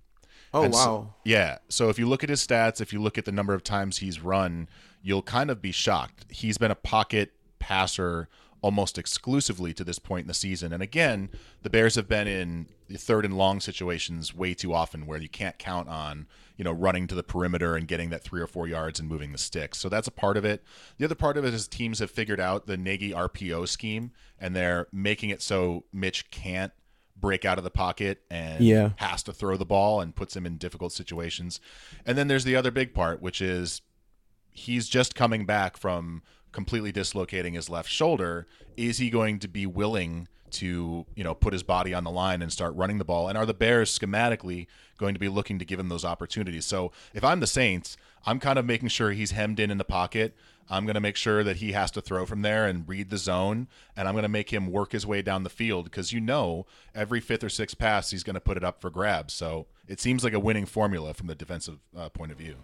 [0.53, 1.13] Oh And so- wow.
[1.25, 1.57] yeah.
[1.69, 3.97] So if you look at his stats, if you look at the number of times
[3.97, 4.69] he's run,
[5.07, 6.25] you'll kind of be shocked.
[6.29, 8.27] He's been a pocket passer
[8.59, 10.73] almost exclusively to this point in the season.
[10.73, 11.29] And again,
[11.61, 15.57] the Bears have been in third and long situations way too often where you can't
[15.57, 16.27] count on,
[16.57, 19.31] you know, running to the perimeter and getting that three or four yards and moving
[19.31, 19.77] the sticks.
[19.77, 20.61] So that's a part of it.
[20.97, 24.53] The other part of it is teams have figured out the Nagy RPO scheme and
[24.53, 26.73] they're making it so Mitch can't
[27.15, 28.89] break out of the pocket and Yeah.
[28.97, 31.59] has to throw the ball and puts him in difficult situations.
[32.05, 33.81] And then there's the other big part, which is
[34.57, 38.47] he's just coming back from completely dislocating his left shoulder.
[38.75, 42.41] Is he going to be willing to, you know, put his body on the line
[42.41, 43.27] and start running the ball?
[43.29, 44.65] And are the Bears schematically
[44.97, 46.65] going to be looking to give him those opportunities?
[46.65, 49.85] So if I'm the Saints, I'm kind of making sure he's hemmed in in the
[49.85, 50.35] pocket.
[50.69, 53.17] I'm going to make sure that he has to throw from there and read the
[53.17, 56.19] zone, and I'm going to make him work his way down the field because you
[56.19, 59.33] know every fifth or sixth pass he's going to put it up for grabs.
[59.33, 62.55] So it seems like a winning formula from the defensive uh, point of view.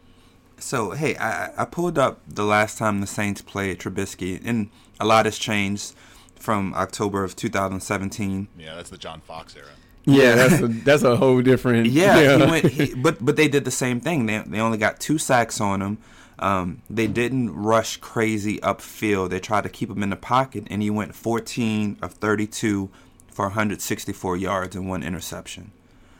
[0.64, 5.06] So hey, I, I pulled up the last time the Saints played Trubisky, and a
[5.06, 5.94] lot has changed
[6.40, 8.48] from October of 2017.
[8.58, 9.68] Yeah, that's the John Fox era.
[10.06, 11.88] Yeah, that's a, that's a whole different.
[11.88, 14.26] Yeah, He went, he, but but they did the same thing.
[14.26, 15.98] They they only got two sacks on him.
[16.40, 19.30] Um, they didn't rush crazy upfield.
[19.32, 22.90] They tried to keep him in the pocket, and he went 14 of 32
[23.28, 25.72] for 164 yards and one interception.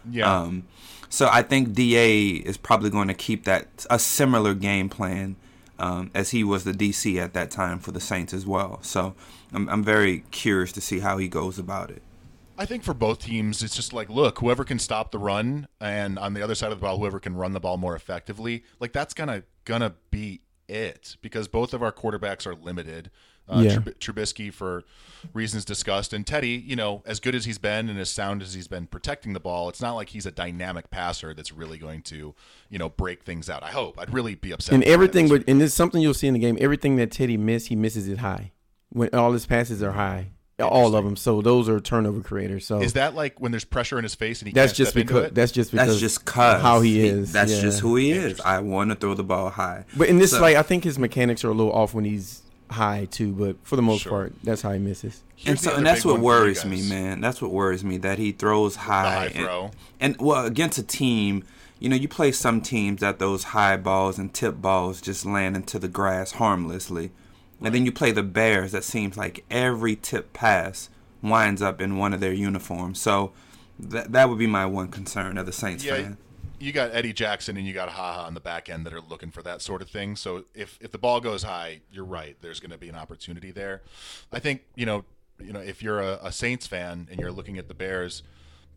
[0.10, 0.42] Yeah.
[0.42, 0.68] Um,
[1.10, 5.36] so I think Da is probably going to keep that a similar game plan
[5.80, 8.80] um, as he was the DC at that time for the Saints as well.
[8.82, 9.16] So
[9.52, 12.02] I'm I'm very curious to see how he goes about it.
[12.58, 16.20] I think for both teams, it's just like, look, whoever can stop the run, and
[16.20, 18.94] on the other side of the ball, whoever can run the ball more effectively, like
[18.94, 23.10] that's gonna gonna be it because both of our quarterbacks are limited.
[23.48, 23.76] Uh, Yeah.
[23.78, 24.84] Trub- Trubisky for
[25.34, 28.54] reasons discussed, and Teddy, you know, as good as he's been and as sound as
[28.54, 32.02] he's been protecting the ball, it's not like he's a dynamic passer that's really going
[32.04, 32.36] to,
[32.70, 33.64] you know, break things out.
[33.64, 34.00] I hope.
[34.00, 34.74] I'd really be upset.
[34.74, 35.46] And everything, did.
[35.46, 36.58] but and it's something you'll see in the game.
[36.60, 38.52] Everything that Teddy missed, he misses it high.
[38.90, 40.28] When all his passes are high,
[40.60, 41.16] all of them.
[41.16, 42.66] So those are turnover creators.
[42.66, 44.92] So is that like when there's pressure in his face and he that's can't just
[44.92, 45.36] step into because it?
[45.36, 47.32] that's just because That's just cause how he is.
[47.34, 47.62] That's yeah.
[47.62, 48.40] just who he is.
[48.42, 49.86] I want to throw the ball high.
[49.98, 52.43] But in this, So- like, I think his mechanics are a little off when he's
[52.74, 53.32] high too.
[53.32, 54.12] But for the most Sure.
[54.12, 55.24] part, that's how he misses.
[55.36, 57.22] Here's and so, and that's what one for you worries me, man.
[57.22, 59.16] That's what worries me that he throws high.
[59.16, 59.72] high and, throw.
[60.00, 61.44] and well, against a team,
[61.80, 65.56] you know, you play some teams that those high balls and tip balls just land
[65.56, 67.12] into the grass harmlessly,
[67.62, 68.72] and then you play the Bears.
[68.72, 70.90] That seems like every tip pass
[71.22, 73.00] winds up in one of their uniforms.
[73.00, 73.32] So
[73.80, 76.18] that that would be my one concern of the Saints yeah, fan.
[76.64, 79.02] You got Eddie Jackson and you got Ha Ha on the back end that are
[79.02, 80.16] looking for that sort of thing.
[80.16, 82.38] So if if the ball goes high, you're right.
[82.42, 83.82] There's going to be an opportunity there.
[84.32, 85.04] I think you know
[85.40, 88.24] you know if you're a, a Saints fan and you're looking at the Bears,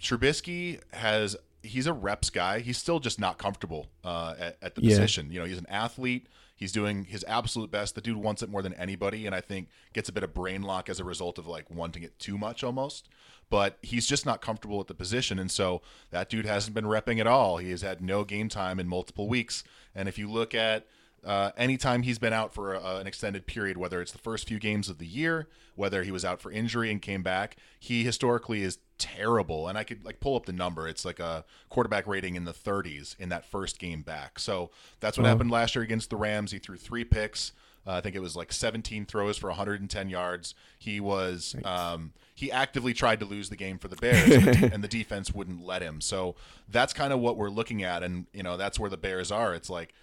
[0.01, 2.61] Trubisky has he's a reps guy.
[2.61, 4.91] He's still just not comfortable uh, at, at the Yeah.
[4.91, 5.31] position.
[5.33, 6.29] You know, he's an athlete.
[6.55, 7.95] He's doing his absolute best.
[7.97, 10.63] The dude wants it more than anybody, and I think gets a bit of brain
[10.63, 13.09] lock as a result of like wanting it too much almost.
[13.49, 15.81] But he's just not comfortable at the position, and so
[16.11, 17.59] that dude hasn't been repping at all.
[17.59, 19.63] He has had no game time in multiple weeks.
[19.95, 20.87] And if you look at
[21.27, 24.59] uh, anytime he's been out for a, an extended period, whether it's the first few
[24.61, 28.63] games of the year, whether he was out for injury and came back, he historically
[28.63, 29.67] is terrible.
[29.67, 30.87] And I could like pull up the number.
[30.87, 34.39] It's like a quarterback rating in the 30s in that first game back.
[34.39, 34.71] So
[35.01, 36.53] that's what happened last year against the Rams.
[36.53, 37.53] He threw three picks.
[37.87, 40.55] Uh, I think it was like 17 throws for 110 yards.
[40.79, 44.53] He was um, he actively tried to lose the game for the Bears, and the,
[44.53, 46.01] de- and the defense wouldn't let him.
[46.01, 46.35] So
[46.69, 49.55] that's kind of what we're looking at, and you know that's where the Bears are.
[49.55, 49.95] It's like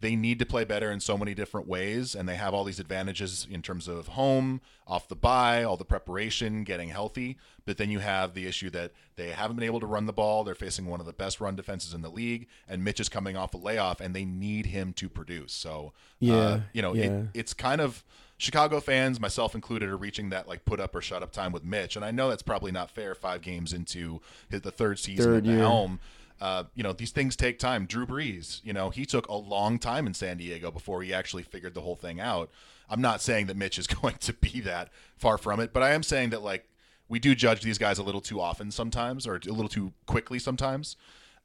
[0.00, 2.80] they need to play better in so many different ways and they have all these
[2.80, 7.36] advantages in terms of home off the bye all the preparation getting healthy.
[7.66, 10.42] But then you have the issue that they haven't been able to run the ball.
[10.42, 13.36] They're facing one of the best run defenses in the league and mitch is coming
[13.36, 15.52] off a layoff and they need him to produce.
[15.52, 17.04] So Yeah, uh, you know yeah.
[17.04, 18.02] it, it's kind of
[18.38, 21.62] chicago fans myself included are reaching that like put up or shut up time with
[21.62, 21.94] mitch.
[21.94, 25.46] And i know that's probably not fair five games into his, the third season Third
[25.46, 26.00] at the helm
[26.40, 27.86] uh, you know, these things take time.
[27.86, 31.42] Drew Brees, you know, he took a long time in San Diego before he actually
[31.42, 32.50] figured the whole thing out.
[32.88, 35.90] I'm not saying that Mitch is going to be that far from it, but I
[35.90, 36.66] am saying that like
[37.08, 40.38] we do judge these guys a little too often sometimes, or a little too quickly
[40.38, 40.96] sometimes.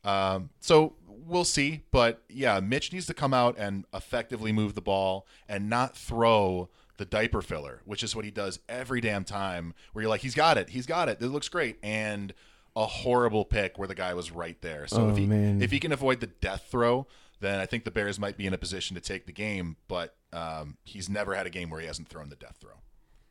[0.04, 4.82] Um, so we'll see, but yeah, Mitch needs to come out and effectively move the
[4.82, 9.74] ball and not throw the diaper filler, which is what he does every damn time.
[9.92, 12.34] Where you're like, he's got it, he's got it, it looks great, and
[12.76, 14.88] a horrible pick where the guy was right there.
[14.88, 15.62] So Oh, if he man.
[15.62, 17.08] if he can avoid the death throw,
[17.40, 19.78] then I think the Bears might be in a position to take the game.
[19.88, 22.74] But um, he's never had a game where he hasn't thrown the death throw.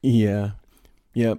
[0.03, 0.53] Yeah.
[1.15, 1.39] Yep.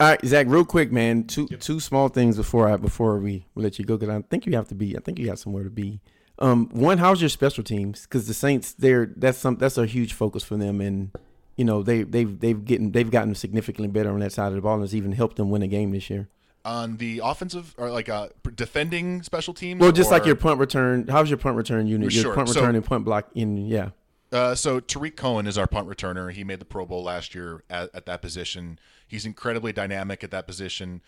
[0.00, 0.46] All right, Zach.
[0.48, 1.24] Real quick, man.
[1.24, 4.46] Two two small things before I before we, we let you go because I think
[4.46, 4.96] you have to be.
[4.96, 6.00] I think you got somewhere to be.
[6.38, 8.02] Um, one, how's your special teams?
[8.02, 11.10] Because the Saints, they're that's some that's a huge focus for them, and
[11.56, 14.60] you know they they've they've getting they've gotten significantly better on that side of the
[14.60, 16.28] ball, and it's even helped them win a game this year.
[16.68, 19.80] On the offensive or like uh, defending special teams.
[19.80, 21.06] Well, just like your punt return.
[21.08, 22.12] How's your punt return unit?
[22.12, 22.34] Your Sure.
[22.34, 23.90] punt So- return and punt block in yeah.
[24.30, 26.30] Uh, so Tarik Cohen is our punt returner.
[26.30, 28.78] He made the Pro Bowl last year at, at that position.
[29.06, 31.00] He's incredibly dynamic at that position.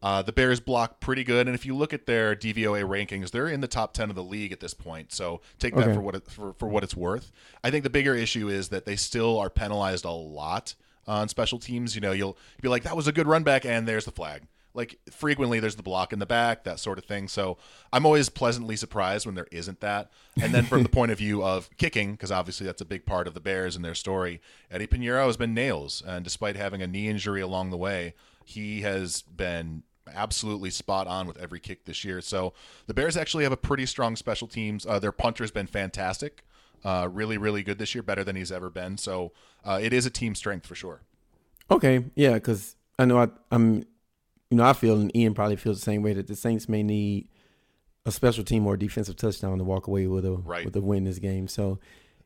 [0.00, 3.48] Uh, the Bears block pretty good, and if you look at their DVOA rankings, they're
[3.48, 5.10] in the top ten of the league at this point.
[5.12, 5.94] So take that Okay.
[5.94, 7.32] for what it, for, for what it's worth.
[7.64, 10.76] I think the bigger issue is that they still are penalized a lot
[11.08, 11.96] on special teams.
[11.96, 14.42] You know, you'll be like, "That was a good run back," and there's the flag.
[14.78, 17.26] Like frequently, there's the block in the back, that sort of thing.
[17.26, 17.58] So
[17.92, 20.10] I'm always pleasantly surprised when there isn't that.
[20.40, 23.26] And then from the point of view of kicking, because obviously that's a big part
[23.26, 26.86] of the Bears and their story, Eddy Pineiro has been nails, and despite having a
[26.86, 28.14] knee injury along the way,
[28.44, 29.82] he has been
[30.14, 32.20] absolutely spot on with every kick this year.
[32.20, 32.54] So
[32.86, 34.86] the Bears actually have a pretty strong special teams.
[34.86, 36.44] Uh, their punter's been fantastic,
[36.84, 38.96] uh, really, really good this year, better than he's ever been.
[38.96, 39.32] So
[39.64, 41.02] uh, it is a team strength for sure.
[41.70, 43.84] Okay, yeah, because I know I, I'm,
[44.50, 46.82] you know, I feel and Ian probably feels the same way that the Saints may
[46.82, 47.28] need
[48.06, 50.64] a special team or defensive touchdown to walk away with a Right.
[50.64, 51.48] with a win this game.
[51.48, 51.78] So,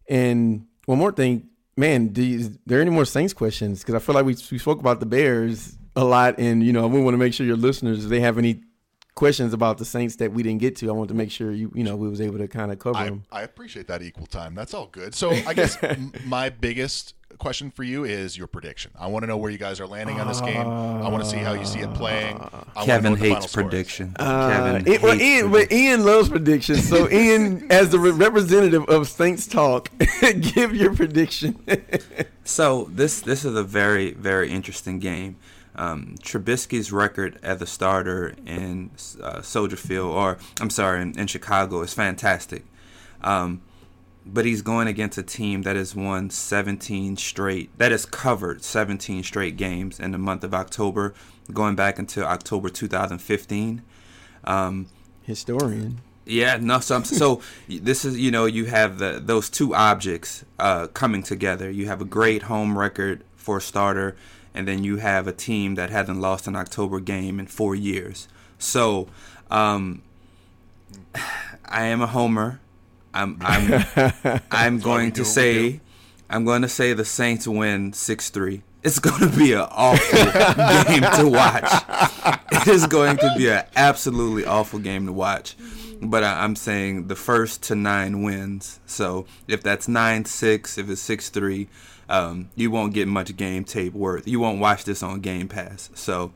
[0.08, 3.80] and one more thing, man, do you, is there any more Saints questions?
[3.80, 6.86] Because I feel like we we spoke about the Bears a lot, and you know,
[6.86, 8.62] we want to make sure your listeners, if they have any
[9.14, 11.70] questions about the Saints that we didn't get to, I want to make sure you
[11.74, 13.24] you know we was able to kind of cover I, them.
[13.32, 14.54] I appreciate that equal time.
[14.54, 15.14] That's all good.
[15.14, 15.76] So I guess
[16.24, 18.90] my biggest question for you is your prediction.
[18.98, 20.66] I want to know where you guys are landing on this game.
[20.66, 22.38] I want to see how you see it playing.
[22.76, 24.16] I Kevin what the final hates prediction.
[24.18, 25.68] Uh, Kevin it- well, hates Ian, prediction.
[25.68, 26.88] but Ian loves predictions.
[26.88, 29.90] So, Ian, as the re- representative of Saints Talk,
[30.54, 31.58] give your prediction.
[32.44, 35.36] So this this is a very very interesting game.
[35.76, 38.90] Um, Trubisky's record as a starter in
[39.22, 42.64] uh, Soldier Field, or I'm sorry, in, in Chicago, is fantastic.
[43.22, 43.62] Um,
[44.24, 49.22] but he's going against a team that has won 17 straight, that has covered 17
[49.22, 51.14] straight games in the month of October,
[51.52, 53.82] going back into October 2015.
[54.44, 54.86] Um,
[55.22, 56.00] Historian.
[56.24, 56.80] yeah, no.
[56.80, 61.22] So, I'm, so this is you know you have the those two objects uh, coming
[61.22, 61.70] together.
[61.70, 64.16] You have a great home record for a starter,
[64.54, 68.28] and then you have a team that hasn't lost an October game in four years.
[68.58, 69.08] So,
[69.50, 70.02] um,
[71.64, 72.60] I am a homer.
[73.14, 75.80] I'm I'm I'm going to say
[76.30, 78.62] I'm going to say the Saints win six three.
[78.82, 80.18] It's going to be an awful
[80.90, 81.70] game to watch.
[82.50, 85.56] It is going to be an absolutely awful game to watch.
[86.00, 88.80] But I, I'm saying the first to nine wins.
[88.86, 91.68] So if that's nine six, if it's six three,
[92.08, 94.26] um, you won't get much game tape worth.
[94.26, 95.90] You won't watch this on Game Pass.
[95.94, 96.32] So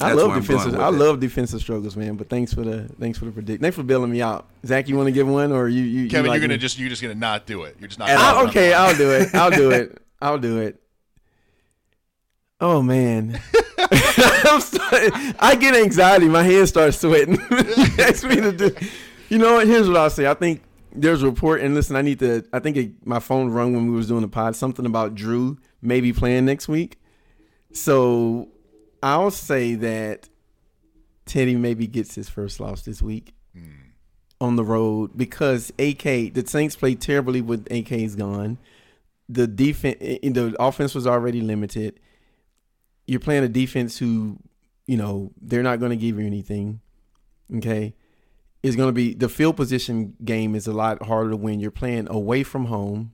[0.00, 0.74] I that's love I'm defensive.
[0.74, 1.04] I with it.
[1.04, 2.16] love defensive struggles, man.
[2.16, 3.60] But thanks for the thanks for the predict.
[3.62, 4.48] Thanks for bailing me out.
[4.64, 5.82] Zach, you want to give one or you?
[5.82, 6.58] you Kevin, you like you're gonna me?
[6.58, 7.76] just you're just gonna not do it.
[7.78, 8.08] You're just not.
[8.10, 8.72] I- okay.
[8.72, 9.34] I'll do it.
[9.34, 10.02] I'll do it.
[10.20, 10.80] I'll do it.
[12.62, 13.40] Oh man,
[13.78, 15.10] I'm sorry.
[15.38, 16.28] I get anxiety.
[16.28, 17.38] My hands start sweating.
[17.98, 18.74] Ask me to do.
[19.30, 19.66] You know what?
[19.66, 20.26] Here's what I'll say.
[20.26, 22.44] I think there's a report, and listen, I need to.
[22.52, 24.56] I think it, my phone rung when we was doing the pod.
[24.56, 26.98] Something about Drew maybe playing next week.
[27.72, 28.48] So
[29.02, 30.28] I'll say that
[31.26, 33.70] Teddy maybe gets his first loss this week hmm.
[34.40, 38.58] on the road because AK the Saints played terribly with AK's gone.
[39.28, 42.00] The defense, eh, eh, the offense was already limited.
[43.06, 44.38] You're playing a defense who,
[44.86, 46.80] you know, they're not going to give you anything.
[47.56, 47.94] Okay,
[48.62, 51.60] it's going to be the field position game is a lot harder to win.
[51.60, 53.12] You're playing away from home.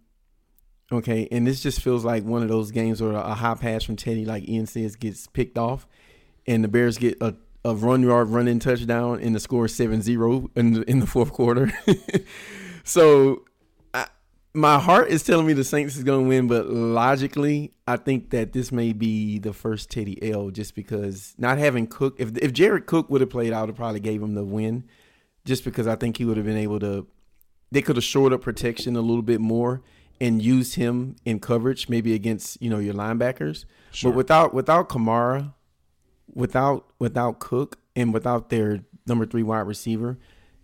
[0.92, 3.96] Okay, and this just feels like one of those games where a high pass from
[3.96, 5.86] Teddy, like Ian says, gets picked off,
[6.46, 7.34] and the Bears get a,
[7.64, 11.06] a run yard run in touchdown, and the score is 7-0 in the, in the
[11.06, 11.72] fourth quarter.
[12.84, 13.44] so,
[13.92, 14.06] I,
[14.54, 18.30] my heart is telling me the Saints is going to win, but logically, I think
[18.30, 22.14] that this may be the first Teddy L, just because not having Cook.
[22.20, 24.84] If if Jared Cook would have played, I would have probably gave him the win,
[25.44, 27.08] just because I think he would have been able to.
[27.72, 29.82] They could have shored up protection a little bit more
[30.20, 33.64] and use him in coverage, maybe against you know your linebackers.
[34.10, 35.54] But without without Kamara,
[36.32, 40.18] without without Cook, and without their number three wide receiver,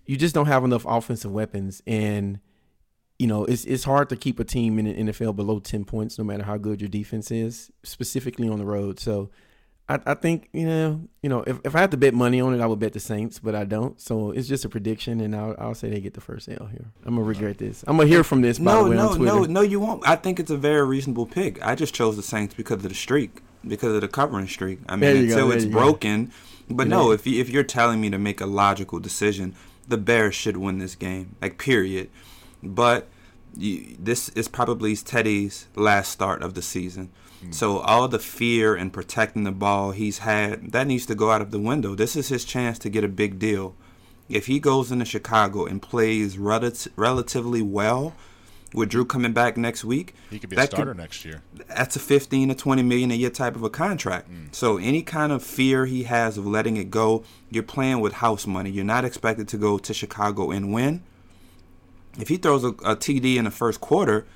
[0.07, 1.83] you just don't have enough offensive weapons.
[1.87, 2.41] And
[3.19, 6.19] you know it's it's hard to keep a team in the NFL below ten points,
[6.19, 8.99] no matter how good your defense is, specifically on the road.
[9.01, 9.31] So.
[9.89, 12.55] I, I think you know you know if, if I had to bet money on
[12.55, 14.01] it, I would bet the Saints, but I don't.
[14.01, 16.87] So it's just a prediction, and I'll, I'll say they get the first L here.
[17.05, 17.85] I'm gonna regret this.
[17.87, 19.35] I'm gonna hear from this by No, the way no, on Twitter.
[19.35, 19.61] no, no.
[19.61, 20.07] You won't.
[20.09, 21.61] I think it's a very reasonable pick.
[21.65, 24.79] I just chose the Saints because of the streak, because of the covering streak.
[24.89, 25.79] I mean, you go, until it's you go.
[25.81, 26.33] broken.
[26.71, 26.97] But Yeah.
[26.97, 29.55] no, if you, if you're telling me to make a logical decision,
[29.89, 32.09] the Bears should win this game, like period.
[32.63, 33.09] But
[33.57, 37.11] you, this is probably Teddy's last start of the season.
[37.43, 37.53] Hmm.
[37.53, 41.43] So all the fear and protecting the ball he's had, that needs to go out
[41.43, 41.95] of the window.
[41.95, 43.75] This is his chance to get a big deal.
[44.29, 48.15] If he goes into Chicago and plays relative, relatively well,
[48.75, 51.43] with Drew coming back next week, He could be a starter next year.
[51.69, 54.29] that's a 15 to 20 million a year type of a contract.
[54.29, 54.47] Hmm.
[54.53, 58.47] So any kind of fear he has of letting it go, you're playing with house
[58.47, 58.71] money.
[58.71, 61.03] You're not expected to go to Chicago and win.
[62.19, 64.27] If he throws a, a TD in the first quarter,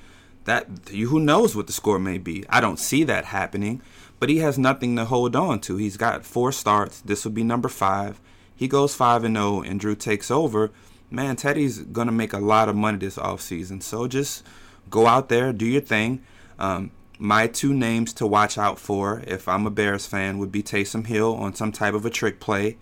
[0.46, 2.44] that you who knows what the score may be.
[2.48, 3.82] I don't see that happening,
[4.18, 5.76] but he has nothing to hold on to.
[5.76, 7.00] He's got four starts.
[7.02, 8.20] This will be number five.
[8.56, 10.70] He goes five and zero, and Drew takes over.
[11.10, 13.82] Man, Teddy's gonna make a lot of money this offseason.
[13.82, 14.44] So just
[14.88, 16.22] go out there, do your thing.
[16.58, 20.62] Um, my two names to watch out for, if I'm a Bears fan, would be
[20.62, 22.76] Taysom Hill on some type of a trick play,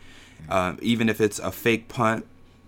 [0.48, 2.26] uh, even if it's a fake punt.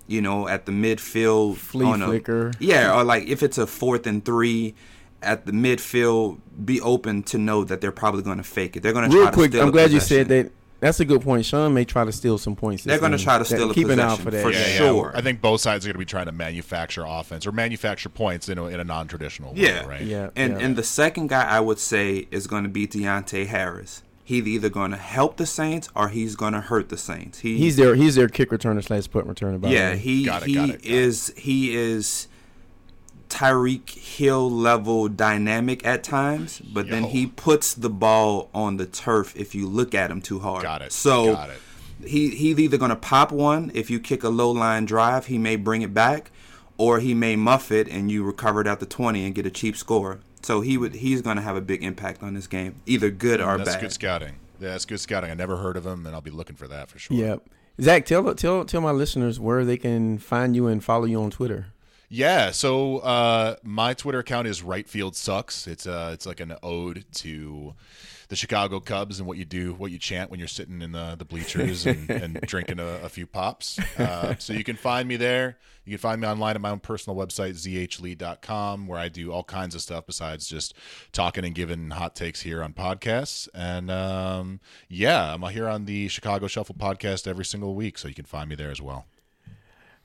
[0.08, 4.06] You know, at the midfield, Flea on a- yeah, or like if it's a fourth
[4.06, 4.74] and three
[5.22, 8.82] at the midfield, be open to know that they're probably going to fake it.
[8.82, 10.52] They're going to Real try quick, to steal I'm a glad you said that.
[10.78, 11.46] That's a good point.
[11.46, 12.84] Sean may try to steal some points.
[12.84, 14.42] They're gonna try to That- steal a keep an eye out possession for that.
[14.42, 14.76] for Yeah, yeah.
[14.76, 15.12] sure.
[15.14, 18.50] I think both sides are going to be trying to manufacture offense or manufacture points
[18.50, 20.02] in a, in a non-traditional way, Yeah, right?
[20.02, 20.28] Yeah.
[20.36, 24.02] And and the second guy I would say is going to be Deonte Harris.
[24.28, 27.38] He's either going to help the Saints or he's going to hurt the Saints.
[27.38, 29.60] He, He's their he's their kick returner slash punt returner.
[29.60, 29.98] By the yeah, way.
[29.98, 30.84] he Got it, he got it, got it.
[30.84, 32.26] is he is
[33.28, 39.32] Tyreek Hill level dynamic at times, but then he puts the ball on the turf
[39.36, 40.62] if you look at him too hard.
[40.62, 41.58] Got it, So got it.
[42.04, 45.54] he he's either gonna pop one if you kick a low line drive, he may
[45.56, 46.30] bring it back,
[46.78, 49.50] or he may muff it and you recover it at the twenty and get a
[49.50, 50.18] cheap score.
[50.46, 53.58] So he would he's gonna have a big impact on this game, either good or
[53.58, 53.80] That's bad.
[53.80, 54.36] good scouting.
[54.60, 55.32] Yeah, that's good scouting.
[55.32, 57.16] I never heard of him, and I'll be looking for that for sure.
[57.16, 57.42] Yep.
[57.80, 61.32] Zach, tell tell tell my listeners where they can find you and follow you on
[61.32, 61.66] Twitter.
[62.08, 65.66] Yeah, so uh, my Twitter account is Right Field Sucks.
[65.66, 67.74] It's uh, it's like an ode to
[68.28, 71.14] the Chicago Cubs and what you do, what you chant when you're sitting in the,
[71.16, 73.78] the bleachers and, and drinking a, a few pops.
[73.98, 75.58] Uh, so you can find me there.
[75.84, 79.44] You can find me online at my own personal website, zhlee.com, where I do all
[79.44, 80.74] kinds of stuff besides just
[81.12, 83.48] talking and giving hot takes here on podcasts.
[83.54, 88.14] And um, yeah, I'm here on the Chicago Shuffle podcast every single week, so you
[88.14, 89.06] can find me there as well.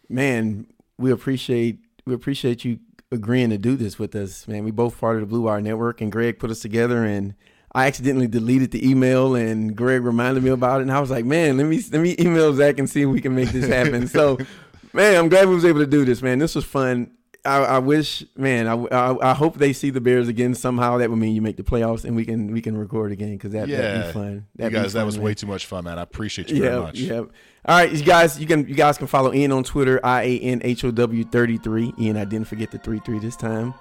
[0.08, 0.68] Man,
[0.98, 2.80] we appreciate we appreciate you
[3.12, 4.64] agreeing to do this with us, man.
[4.64, 7.34] We both part of the Blue Wire Network, and Greg put us together, and
[7.74, 11.24] I accidentally deleted the email, and Greg reminded me about it, and I was like,
[11.26, 14.08] man, let me let me email Zach and see if we can make this happen.
[14.08, 14.38] so,
[14.94, 16.40] man, I'm glad we was able to do this, man.
[16.40, 17.12] This was fun.
[17.44, 20.98] I, I wish, man, I, I, I hope they see the Bears again somehow.
[21.00, 23.54] That would mean you make the playoffs, and we can we can record again because
[23.54, 24.34] that that'd be fun.
[24.34, 25.26] you That'd be guys, that was man.
[25.26, 25.98] way too much fun, man.
[25.98, 27.00] I appreciate you very much.
[27.00, 27.20] yeah.
[27.20, 27.28] All
[27.66, 30.62] right, you guys, you can you guys can follow Ian on Twitter, I A N
[30.64, 31.94] H O W thirty three.
[32.00, 33.74] Ian, I didn't forget the three three this time.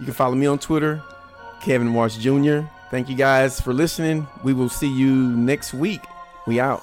[0.00, 1.00] You can follow me on Twitter,
[1.60, 2.60] Kevin Marsh Jr.
[2.90, 4.26] Thank you guys for listening.
[4.42, 6.02] We will see you next week.
[6.46, 6.82] We out.